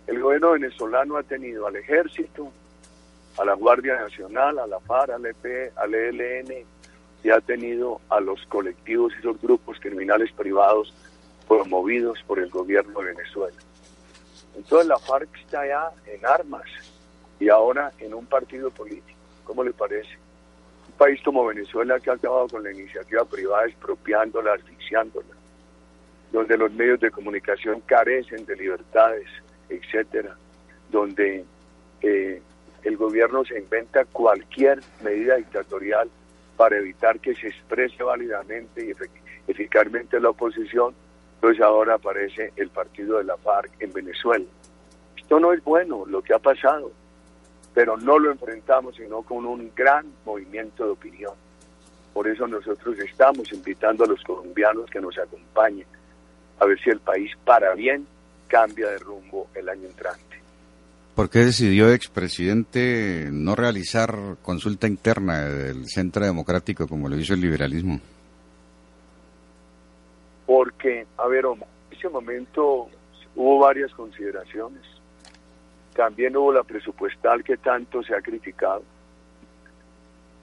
[0.07, 2.53] El gobierno venezolano ha tenido al ejército,
[3.38, 6.64] a la Guardia Nacional, a la FARC, al EP, al ELN,
[7.25, 10.95] y ha tenido a los colectivos y los grupos criminales privados
[11.49, 13.57] promovidos por el gobierno de Venezuela.
[14.57, 16.64] Entonces la FARC está ya en armas
[17.40, 19.19] y ahora en un partido político.
[19.45, 20.16] ¿Cómo le parece?
[20.88, 25.35] Un país como Venezuela que ha acabado con la iniciativa privada, expropiándola, asfixiándola,
[26.33, 29.29] donde los medios de comunicación carecen de libertades,
[29.68, 30.37] etcétera,
[30.90, 31.44] donde
[32.02, 32.42] eh,
[32.83, 36.09] el gobierno se inventa cualquier medida dictatorial
[36.57, 38.92] para evitar que se exprese válidamente y
[39.50, 40.94] eficazmente la oposición,
[41.40, 44.44] pues ahora aparece el partido de la FARC en Venezuela.
[45.16, 46.92] Esto no es bueno, lo que ha pasado,
[47.74, 51.35] pero no lo enfrentamos sino con un gran movimiento de opinión.
[52.14, 55.87] Por eso nosotros estamos invitando a los colombianos que nos acompañen
[56.59, 58.07] a ver si el país para bien
[58.46, 60.37] cambia de rumbo el año entrante.
[61.14, 67.40] ¿Por qué decidió expresidente no realizar consulta interna del Centro Democrático como lo hizo el
[67.40, 67.98] liberalismo?
[70.44, 72.88] Porque, a ver, en ese momento
[73.35, 74.82] hubo varias consideraciones.
[75.94, 78.82] También hubo la presupuestal que tanto se ha criticado.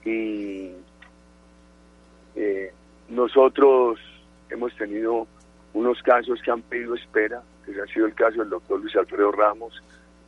[0.04, 0.72] Y
[2.34, 2.72] eh,
[3.08, 4.00] nosotros
[4.50, 5.28] hemos tenido
[5.72, 9.32] unos casos que han pedido espera, que ha sido el caso del doctor Luis Alfredo
[9.32, 9.82] Ramos,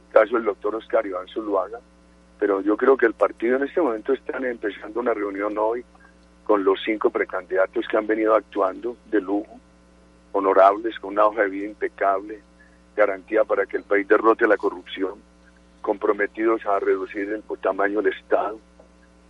[0.08, 1.80] el caso del doctor Oscar Iván Zuluaga,
[2.38, 5.84] pero yo creo que el partido en este momento está empezando una reunión hoy
[6.44, 9.58] con los cinco precandidatos que han venido actuando de lujo,
[10.32, 12.40] honorables, con una hoja de vida impecable,
[12.94, 15.14] garantía para que el país derrote la corrupción,
[15.80, 18.58] comprometidos a reducir el tamaño del Estado.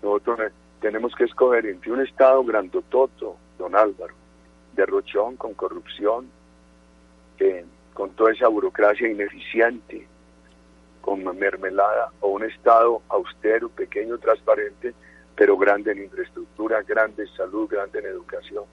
[0.03, 4.14] Nosotros tenemos que escoger entre un Estado grandototo, don Álvaro,
[4.75, 6.29] derrochón, con corrupción,
[7.96, 10.06] con toda esa burocracia ineficiente,
[11.00, 14.92] con mermelada, o un Estado austero, pequeño, transparente,
[15.35, 18.64] pero grande en infraestructura, grande en salud, grande en educación.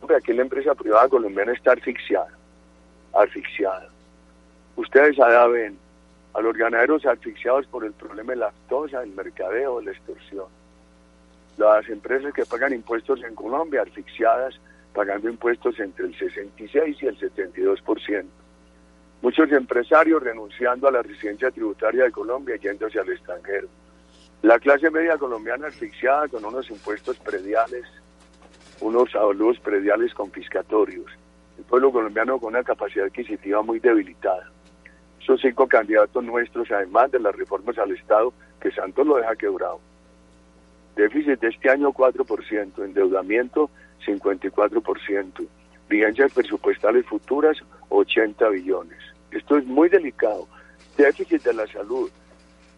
[0.00, 2.30] Hombre, aquí la empresa privada colombiana está asfixiada,
[3.14, 3.88] asfixiada.
[4.76, 5.76] Ustedes allá ven
[6.32, 10.46] a los ganaderos asfixiados por el problema de lactosa, el mercadeo, la extorsión.
[11.58, 14.54] Las empresas que pagan impuestos en Colombia asfixiadas
[14.94, 18.24] pagando impuestos entre el 66 y el 72%.
[19.22, 23.68] Muchos empresarios renunciando a la residencia tributaria de Colombia yéndose al extranjero.
[24.42, 27.84] La clase media colombiana asfixiada con unos impuestos prediales,
[28.80, 31.06] unos saludos prediales confiscatorios.
[31.58, 34.50] El pueblo colombiano con una capacidad adquisitiva muy debilitada.
[35.20, 39.80] Esos cinco candidatos nuestros, además de las reformas al Estado, que Santos lo deja quebrado.
[40.94, 43.70] Déficit de este año 4%, endeudamiento
[44.06, 45.46] 54%,
[45.88, 47.56] vigencias presupuestales futuras
[47.88, 48.98] 80 billones.
[49.30, 50.48] Esto es muy delicado.
[50.96, 52.10] Déficit de la salud.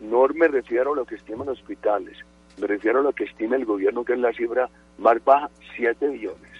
[0.00, 2.16] No me refiero a lo que estiman hospitales,
[2.58, 4.68] me refiero a lo que estima el gobierno, que es la cifra
[4.98, 6.52] más baja, 7 billones.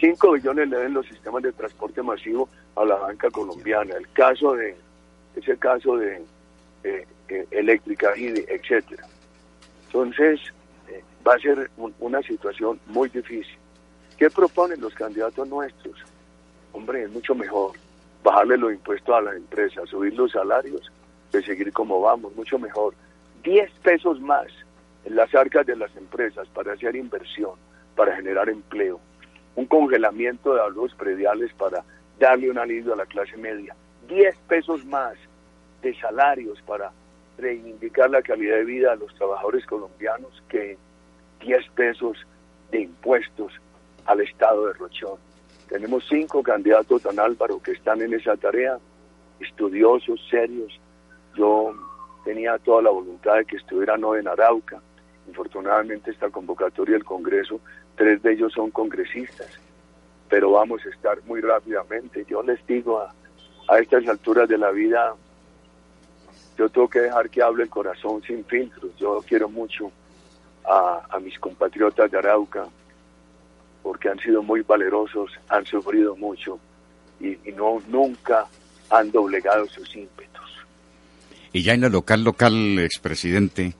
[0.00, 3.94] 5 billones le den los sistemas de transporte masivo a la banca colombiana.
[3.96, 4.76] El caso de,
[5.34, 6.22] ese caso de
[6.84, 9.06] eh, eh, eléctrica etcétera.
[9.86, 10.40] Entonces,
[10.88, 13.56] eh, va a ser una situación muy difícil.
[14.18, 15.98] ¿Qué proponen los candidatos nuestros?
[16.76, 17.72] Hombre, es mucho mejor
[18.22, 20.92] bajarle los impuestos a las empresas, subir los salarios,
[21.32, 22.92] de seguir como vamos, mucho mejor.
[23.44, 24.48] 10 pesos más
[25.06, 27.52] en las arcas de las empresas para hacer inversión,
[27.94, 29.00] para generar empleo.
[29.54, 31.82] Un congelamiento de los prediales para
[32.18, 33.74] darle un alivio a la clase media.
[34.08, 35.14] 10 pesos más
[35.80, 36.92] de salarios para
[37.38, 40.76] reivindicar la calidad de vida a los trabajadores colombianos que
[41.40, 42.18] 10 pesos
[42.70, 43.54] de impuestos
[44.04, 45.25] al estado de Rochón.
[45.68, 48.78] Tenemos cinco candidatos, don Álvaro, que están en esa tarea,
[49.40, 50.78] estudiosos, serios.
[51.34, 51.74] Yo
[52.24, 54.80] tenía toda la voluntad de que estuvieran hoy en Arauca.
[55.28, 57.60] Infortunadamente esta convocatoria del Congreso,
[57.96, 59.48] tres de ellos son congresistas,
[60.28, 62.24] pero vamos a estar muy rápidamente.
[62.28, 63.12] Yo les digo a,
[63.68, 65.14] a estas alturas de la vida,
[66.56, 68.96] yo tengo que dejar que hable el corazón sin filtros.
[68.96, 69.90] Yo quiero mucho
[70.64, 72.68] a, a mis compatriotas de Arauca,
[73.86, 76.58] porque han sido muy valerosos, han sufrido mucho
[77.20, 78.44] y, no nunca
[78.90, 80.42] han doblegado sus ímpetus.
[81.52, 83.74] Y ya en lo local, local, expresidente,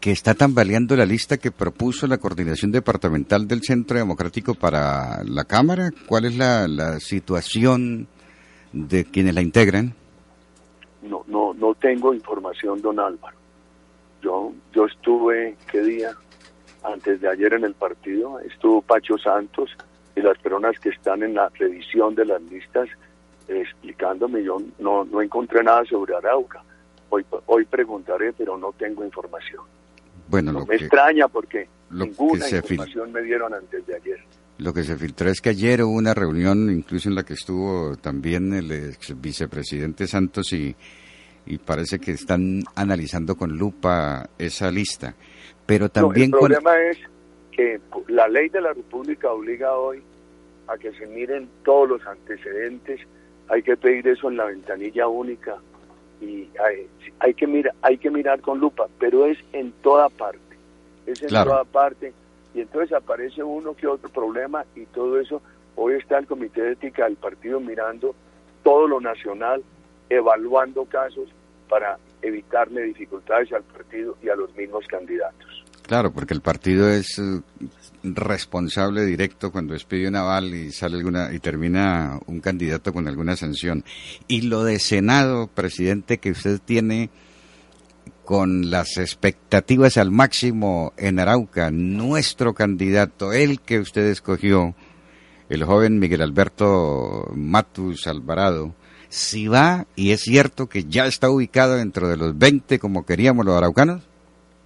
[0.00, 5.44] que está tambaleando la lista que propuso la coordinación departamental del Centro Democrático para la
[5.44, 5.92] Cámara.
[6.08, 8.08] ¿Cuál es la, la situación
[8.72, 9.94] de quienes la integran?
[11.02, 13.36] No, no, no tengo información, don Álvaro.
[14.20, 16.10] Yo, yo estuve, ¿qué día?
[16.82, 19.70] Antes de ayer en el partido estuvo Pacho Santos
[20.16, 22.88] y las personas que están en la revisión de las listas
[23.48, 26.62] explicándome, yo no, no encontré nada sobre Arauca.
[27.10, 29.62] Hoy, hoy preguntaré, pero no tengo información.
[30.28, 34.18] Bueno, me extraña porque ninguna información me dieron antes de ayer.
[34.58, 37.96] Lo que se filtró es que ayer hubo una reunión, incluso en la que estuvo
[37.96, 40.74] también el ex vicepresidente Santos y,
[41.46, 45.14] y parece que están analizando con lupa esa lista.
[45.68, 46.98] Pero también el problema es
[47.52, 50.02] que la ley de la República obliga hoy
[50.66, 53.02] a que se miren todos los antecedentes,
[53.48, 55.58] hay que pedir eso en la ventanilla única
[56.22, 56.48] y
[57.20, 60.56] hay, que mirar hay que mirar con lupa, pero es en toda parte,
[61.04, 62.14] es en toda parte.
[62.54, 65.42] Y entonces aparece uno que otro problema y todo eso.
[65.76, 68.14] Hoy está el comité de ética del partido mirando
[68.62, 69.62] todo lo nacional,
[70.08, 71.28] evaluando casos
[71.68, 75.64] para evitarle dificultades al partido y a los mismos candidatos.
[75.82, 77.40] Claro, porque el partido es eh,
[78.02, 83.36] responsable directo cuando despide un aval y sale alguna y termina un candidato con alguna
[83.36, 83.84] sanción.
[84.26, 87.10] Y lo de Senado, presidente, que usted tiene
[88.28, 94.74] con las expectativas al máximo en Arauca, nuestro candidato, el que usted escogió,
[95.48, 98.74] el joven Miguel Alberto Matus Alvarado,
[99.08, 103.44] si va y es cierto que ya está ubicado dentro de los 20 como queríamos
[103.46, 104.02] los araucanos?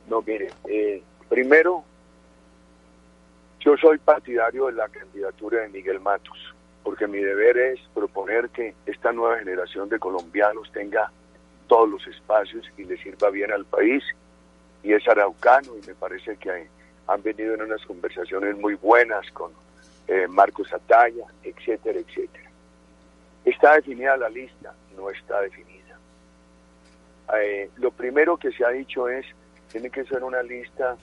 [0.08, 1.84] No, mire, eh, primero,
[3.60, 8.74] yo soy partidario de la candidatura de Miguel Matus, porque mi deber es proponer que
[8.86, 11.10] esta nueva generación de colombianos tenga
[11.68, 14.02] todos los espacios y le sirva bien al país.
[14.82, 16.68] Y es araucano y me parece que
[17.06, 19.52] han venido en unas conversaciones muy buenas con
[20.08, 22.50] eh, Marcos Ataya, etcétera, etcétera.
[23.44, 24.74] ¿Está definida la lista?
[24.96, 25.98] No está definida.
[27.34, 29.26] Eh, lo primero que se ha dicho es,
[29.70, 30.96] tiene que ser una lista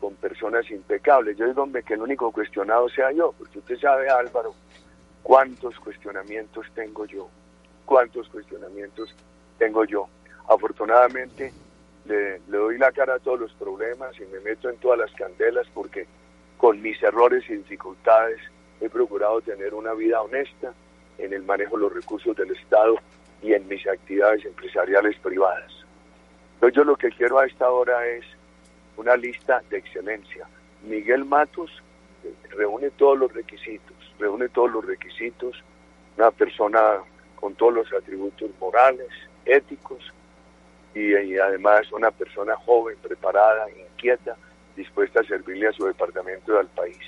[0.00, 1.36] con personas impecables.
[1.36, 4.54] Yo digo, que el único cuestionado sea yo, porque usted sabe, Álvaro,
[5.22, 7.28] cuántos cuestionamientos tengo yo,
[7.84, 9.14] cuántos cuestionamientos
[9.58, 10.08] tengo yo.
[10.48, 11.52] Afortunadamente,
[12.06, 15.66] le doy la cara a todos los problemas y me meto en todas las candelas
[15.72, 16.06] porque
[16.58, 18.40] con mis errores y dificultades
[18.80, 20.72] he procurado tener una vida honesta
[21.18, 22.96] en el manejo de los recursos del Estado
[23.42, 25.72] y en mis actividades empresariales privadas.
[26.54, 28.24] Entonces yo lo que quiero a esta hora es
[28.96, 30.46] una lista de excelencia.
[30.82, 31.82] Miguel Matos
[32.50, 35.56] reúne todos los requisitos, reúne todos los requisitos,
[36.16, 36.98] una persona
[37.36, 39.08] con todos los atributos morales,
[39.44, 40.12] éticos
[40.94, 44.36] y además una persona joven, preparada, inquieta,
[44.76, 46.98] dispuesta a servirle a su departamento y al país.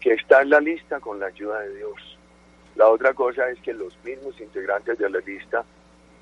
[0.00, 2.13] Que está en la lista con la ayuda de Dios.
[2.76, 5.64] La otra cosa es que los mismos integrantes de la lista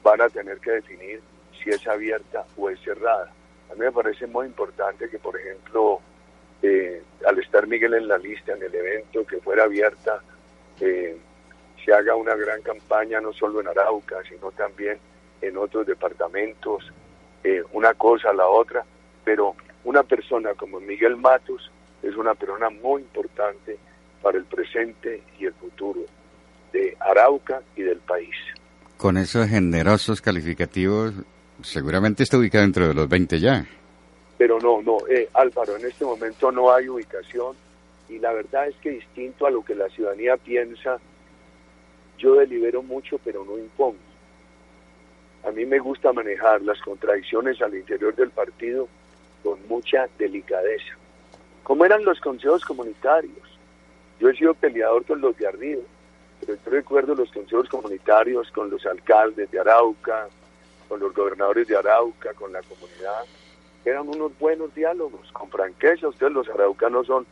[0.03, 1.20] van a tener que definir
[1.62, 3.32] si es abierta o es cerrada.
[3.70, 6.00] A mí me parece muy importante que, por ejemplo,
[6.61, 10.22] eh, al estar Miguel en la lista, en el evento, que fuera abierta,
[10.80, 11.16] eh,
[11.82, 14.98] se haga una gran campaña no solo en Arauca, sino también
[15.40, 16.92] en otros departamentos,
[17.42, 18.84] eh, una cosa a la otra,
[19.24, 21.70] pero una persona como Miguel Matos
[22.03, 23.78] es una persona muy importante
[24.20, 26.03] para el presente y el futuro
[26.72, 28.34] de Arauca y del país.
[28.96, 31.12] Con esos generosos calificativos,
[31.62, 33.66] seguramente está ubicado dentro de los 20 ya.
[34.38, 37.54] Pero no, no, eh, Álvaro, en este momento no hay ubicación
[38.08, 40.98] y la verdad es que distinto a lo que la ciudadanía piensa,
[42.18, 43.98] yo delibero mucho pero no impongo.
[45.44, 48.88] A mí me gusta manejar las contradicciones al interior del partido
[49.42, 50.96] con mucha delicadeza.
[51.64, 53.48] Como eran los consejos comunitarios.
[54.20, 55.82] Yo he sido peleador con los de arriba,
[56.45, 60.28] pero yo recuerdo los consejos comunitarios con los alcaldes de Arauca,
[60.88, 63.22] con los gobernadores de Arauca, con la comunidad.
[63.84, 66.09] Eran unos buenos diálogos, con franqueza.
[66.09, 67.26] Ustedes los araucanos son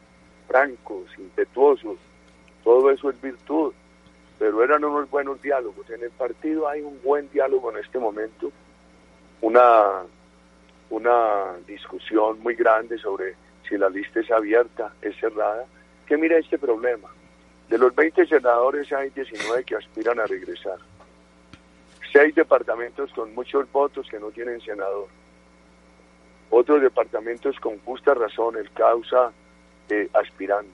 [0.46, 1.96] francos, impetuosos,
[2.62, 3.72] todo eso es virtud,
[4.38, 5.88] pero eran unos buenos diálogos.
[5.90, 8.52] En el partido hay un buen diálogo en este momento,
[9.40, 10.02] una
[10.90, 13.34] una discusión muy grande sobre
[13.68, 15.64] si la lista es abierta, es cerrada,
[16.06, 17.08] que mira este problema.
[17.70, 20.76] De los 20 senadores hay 19 que aspiran a regresar.
[22.12, 25.06] Seis departamentos con muchos votos que no tienen senador.
[26.50, 29.32] Otros departamentos con justa razón el causa
[29.88, 30.70] eh, aspirando.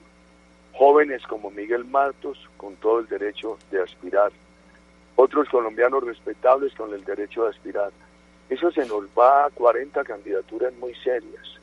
[0.73, 4.33] Jóvenes como Miguel Matos con todo el derecho de aspirar.
[5.15, 7.93] Otros colombianos respetables con el derecho de aspirar
[8.49, 11.61] eso se nos va a 40 candidaturas muy serias.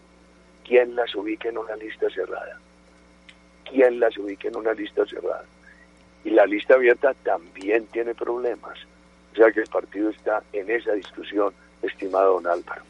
[0.65, 2.59] ¿Quién las ubique en una lista cerrada?
[3.70, 5.45] ¿Quién las ubique en una lista cerrada?
[6.24, 8.78] Y la lista abierta también tiene problemas.
[9.34, 12.84] O sea que el partido está en esa discusión, estimado don Álvaro.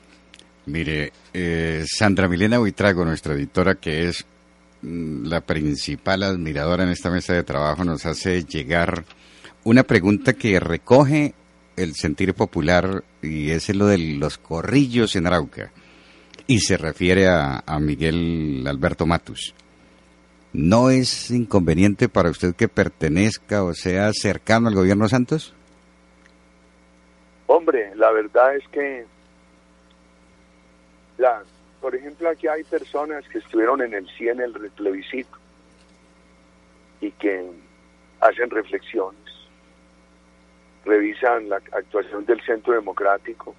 [0.66, 4.26] Mire, eh, Sandra Milena Buitrago, nuestra editora, que es
[4.82, 9.04] mm, la principal admiradora en esta mesa de trabajo, nos hace llegar
[9.64, 11.34] una pregunta que recoge
[11.76, 15.72] el sentir popular y es lo de los corrillos en Arauca
[16.48, 19.54] y se refiere a, Miguel Alberto Matus.
[20.54, 25.56] ¿No es inconveniente para usted que pertenezca o sea cercano al gobierno Santos?
[27.48, 29.06] Hombre, la verdad es que
[31.18, 31.42] la,
[31.82, 35.38] por ejemplo, aquí hay personas que estuvieron en el 100 el plebiscito
[37.02, 37.50] y que
[38.20, 39.20] hacen reflexiones,
[40.86, 43.56] revisan la actuación del Centro Democrático,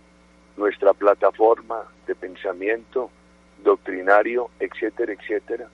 [0.57, 3.11] nuestra plataforma de pensamiento
[3.64, 5.68] doctrinario, etcétera, etcétera.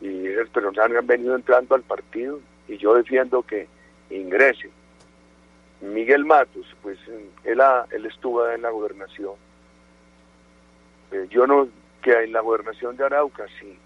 [0.00, 3.66] Y esas personas han venido entrando al partido y yo defiendo que
[4.10, 4.70] ingresen.
[5.80, 6.98] Miguel Matos, pues
[7.44, 9.34] él, él estuvo en la gobernación.
[11.12, 11.68] Eh, yo no,
[12.02, 13.78] que en la gobernación de Arauca sí.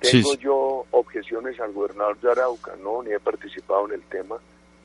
[0.00, 4.36] Tengo yo objeciones al gobernador de Arauca, no, ni he participado en el tema.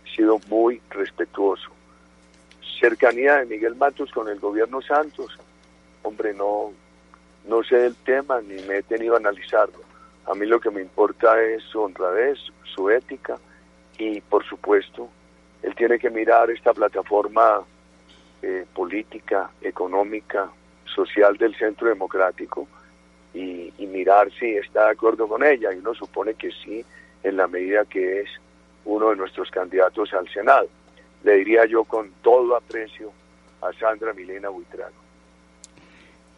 [0.06, 1.70] He sido muy respetuoso.
[2.80, 5.38] Cercanía de Miguel Matos con el gobierno Santos,
[6.04, 6.74] hombre, no,
[7.48, 9.80] no sé del tema ni me he tenido a analizarlo.
[10.26, 13.38] A mí lo que me importa es su honradez, su ética
[13.98, 15.10] y, por supuesto,
[15.62, 17.64] él tiene que mirar esta plataforma
[18.42, 20.50] eh, política, económica,
[20.86, 22.68] social del Centro Democrático
[23.34, 25.74] y, y, mirar si está de acuerdo con ella.
[25.74, 26.84] Y uno supone que sí,
[27.24, 28.30] en la medida que es
[28.86, 30.68] uno de nuestros candidatos al Senado.
[31.24, 33.12] Le diría yo con todo aprecio
[33.62, 35.05] a Sandra Milena Buitrago.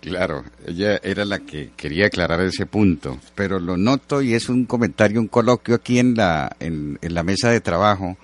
[0.02, 4.66] Claro, ella era la que quería aclarar ese punto, pero lo noto y es un
[4.66, 8.16] comentario, un coloquio aquí en la, en, la mesa de trabajo.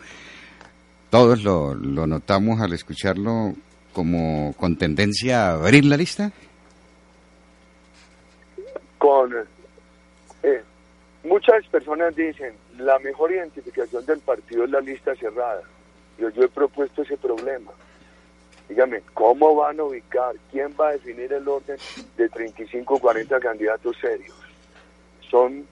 [1.10, 3.54] Todos lo, lo notamos al escucharlo
[3.92, 6.32] como con tendencia a abrir la lista.
[9.00, 9.34] Con
[10.44, 10.64] eh,
[11.24, 15.64] muchas personas dicen la mejor identificación del partido es la lista cerrada.
[16.20, 17.72] Yo, yo he propuesto ese problema
[18.74, 20.34] Dígame, ¿cómo van a ubicar?
[20.50, 21.78] ¿Quién va a definir el orden
[22.18, 24.36] de 35 o 40 candidatos serios?
[25.30, 25.68] Son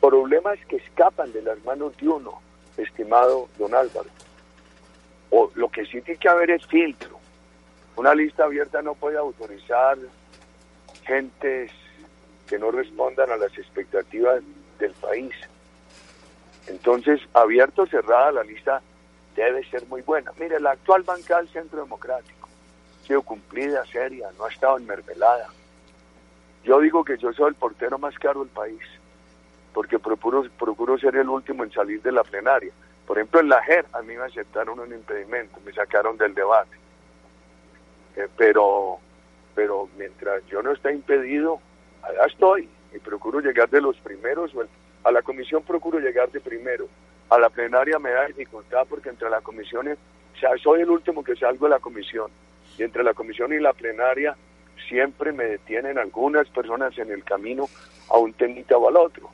[0.00, 2.40] problemas que escapan de las manos de uno,
[2.76, 4.08] estimado don Álvaro.
[5.30, 7.18] O lo que sí tiene que haber es filtro.
[7.96, 9.98] Una lista abierta no puede autorizar
[11.04, 11.72] gentes
[12.46, 14.40] que no respondan a las expectativas
[14.78, 15.34] del país.
[16.68, 18.80] Entonces, abierto o cerrada la lista
[19.34, 20.30] debe ser muy buena.
[20.38, 22.35] Mire, la actual banca del Centro Democrático
[23.06, 25.48] sido cumplida, seria, no ha estado en mermelada.
[26.64, 28.80] Yo digo que yo soy el portero más caro del país,
[29.72, 32.72] porque procuro, procuro ser el último en salir de la plenaria.
[33.06, 36.76] Por ejemplo, en la JER a mí me aceptaron un impedimento, me sacaron del debate.
[38.16, 38.98] Eh, pero,
[39.54, 41.60] pero mientras yo no esté impedido,
[42.02, 44.50] allá estoy y procuro llegar de los primeros,
[45.04, 46.88] a la comisión procuro llegar de primero
[47.28, 49.98] a la plenaria me da dificultad porque entre las comisiones,
[50.62, 52.30] soy el último que salgo de la comisión,
[52.78, 54.36] y entre la comisión y la plenaria
[54.88, 57.68] siempre me detienen algunas personas en el camino
[58.08, 59.30] a un temita o al otro,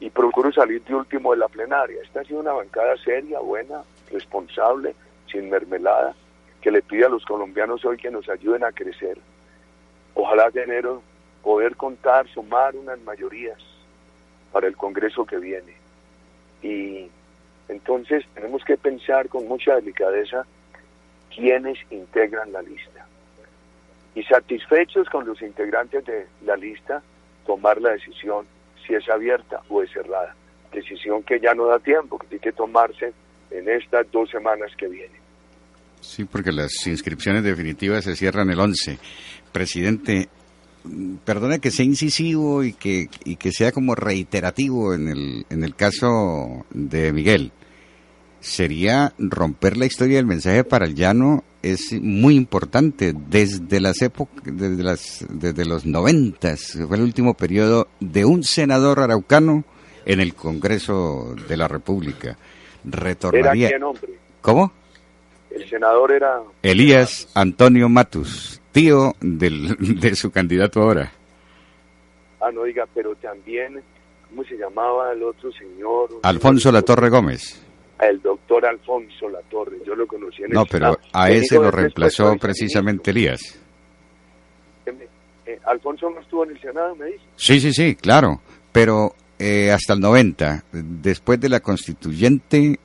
[0.00, 2.02] y procuro salir de último de la plenaria.
[2.02, 4.94] Esta ha sido una bancada seria, buena, responsable,
[5.30, 6.14] sin mermelada,
[6.60, 9.18] que le pide a los colombianos hoy que nos ayuden a crecer.
[10.14, 11.02] Ojalá de enero
[11.42, 13.58] poder contar, sumar unas mayorías
[14.52, 15.74] para el Congreso que viene.
[16.62, 17.10] Y
[17.68, 20.46] entonces tenemos que pensar con mucha delicadeza
[21.34, 23.06] quiénes integran la lista.
[24.14, 27.02] Y satisfechos con los integrantes de la lista,
[27.46, 28.46] tomar la decisión
[28.86, 30.34] si es abierta o es cerrada.
[30.72, 33.12] Decisión que ya no da tiempo, que tiene que tomarse
[33.50, 35.24] en estas dos semanas que vienen.
[36.00, 38.98] Sí, porque las inscripciones definitivas se cierran el 11.
[39.52, 40.28] Presidente,
[41.24, 45.74] perdone que sea incisivo y que, y que sea como reiterativo en el, en el
[45.74, 47.52] caso de Miguel.
[48.44, 54.44] Sería romper la historia del mensaje para el llano es muy importante desde las épocas,
[54.44, 59.64] desde las, desde los noventas, fue el último periodo de un senador araucano
[60.04, 62.36] en el Congreso de la República.
[62.84, 63.70] Retornaría.
[64.42, 64.72] ¿Cómo?
[65.50, 71.10] El senador era Elías Antonio Matus tío del, de su candidato ahora.
[72.42, 73.80] Ah, no diga, pero también,
[74.28, 76.10] ¿cómo se llamaba el otro señor?
[76.22, 77.63] Alfonso Latorre Gómez.
[78.00, 83.10] El doctor Alfonso Latorre, yo lo conocí en No, pero a ese lo reemplazó precisamente
[83.10, 83.60] Elías.
[85.46, 87.24] Eh, Alfonso no estuvo en el Senado, me dice.
[87.36, 88.40] Sí, sí, sí, claro,
[88.72, 92.78] pero eh, hasta el 90, después de la constituyente,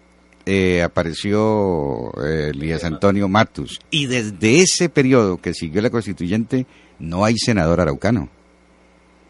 [0.45, 3.79] eh, apareció eh, Elías Antonio Matus.
[3.91, 6.65] Y desde ese periodo que siguió la constituyente,
[6.97, 8.29] no hay senador araucano.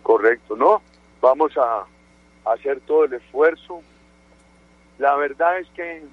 [0.01, 0.81] Correcto, ¿no?
[1.21, 1.85] Vamos a,
[2.51, 3.81] hacer todo el esfuerzo.
[4.99, 6.03] La verdad es que...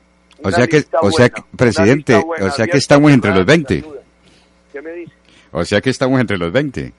[0.43, 3.85] O sea que, o sea presidente, o sea que estamos entre los 20.
[4.73, 5.13] ¿Qué me dice?
[5.51, 6.93] O sea que estamos entre los 20.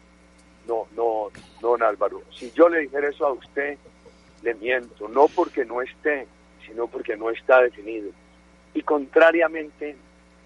[0.67, 1.29] No, no,
[1.61, 2.23] don Álvaro.
[2.31, 3.77] Si yo le dijera eso a usted,
[4.41, 5.07] le miento.
[5.07, 6.27] No porque no esté,
[6.65, 8.09] sino porque no está definido.
[8.73, 9.95] Y contrariamente,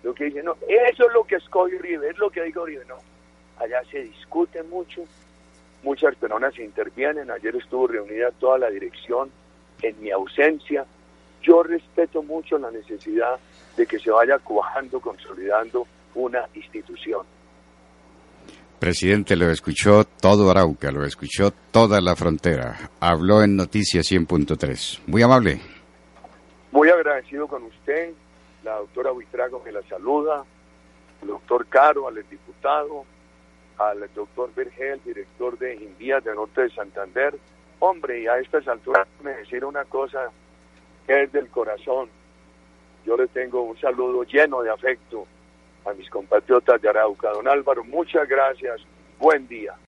[0.04, 2.86] lo que dice, no, eso es lo que escoge Uribe, es lo que dijo Uribe,
[2.88, 2.96] no.
[3.58, 5.04] allá se discute mucho,
[5.84, 9.30] muchas personas intervienen, ayer estuvo reunida toda la dirección
[9.82, 10.86] en mi ausencia.
[11.42, 13.40] Yo respeto mucho la necesidad
[13.76, 17.26] de que se vaya cuajando, consolidando una institución.
[18.80, 22.90] Presidente, lo escuchó todo Arauca, lo escuchó toda la frontera.
[23.00, 25.02] Habló en Noticias 100.3.
[25.06, 25.62] Muy amable.
[26.72, 28.12] Muy agradecido con usted,
[28.64, 30.44] la doctora Buitrago que la saluda,
[31.22, 33.06] el doctor Caro, al diputado,
[33.78, 37.38] al doctor Vergel, director de Invías de Norte de Santander.
[37.80, 40.32] Hombre, y a estas alturas me decir una cosa
[41.06, 42.10] que es del corazón.
[43.06, 45.26] Yo le tengo un saludo lleno de afecto
[45.86, 47.32] a mis compatriotas de Arauca.
[47.32, 48.82] Don Álvaro, muchas gracias.
[49.20, 49.74] Buen día.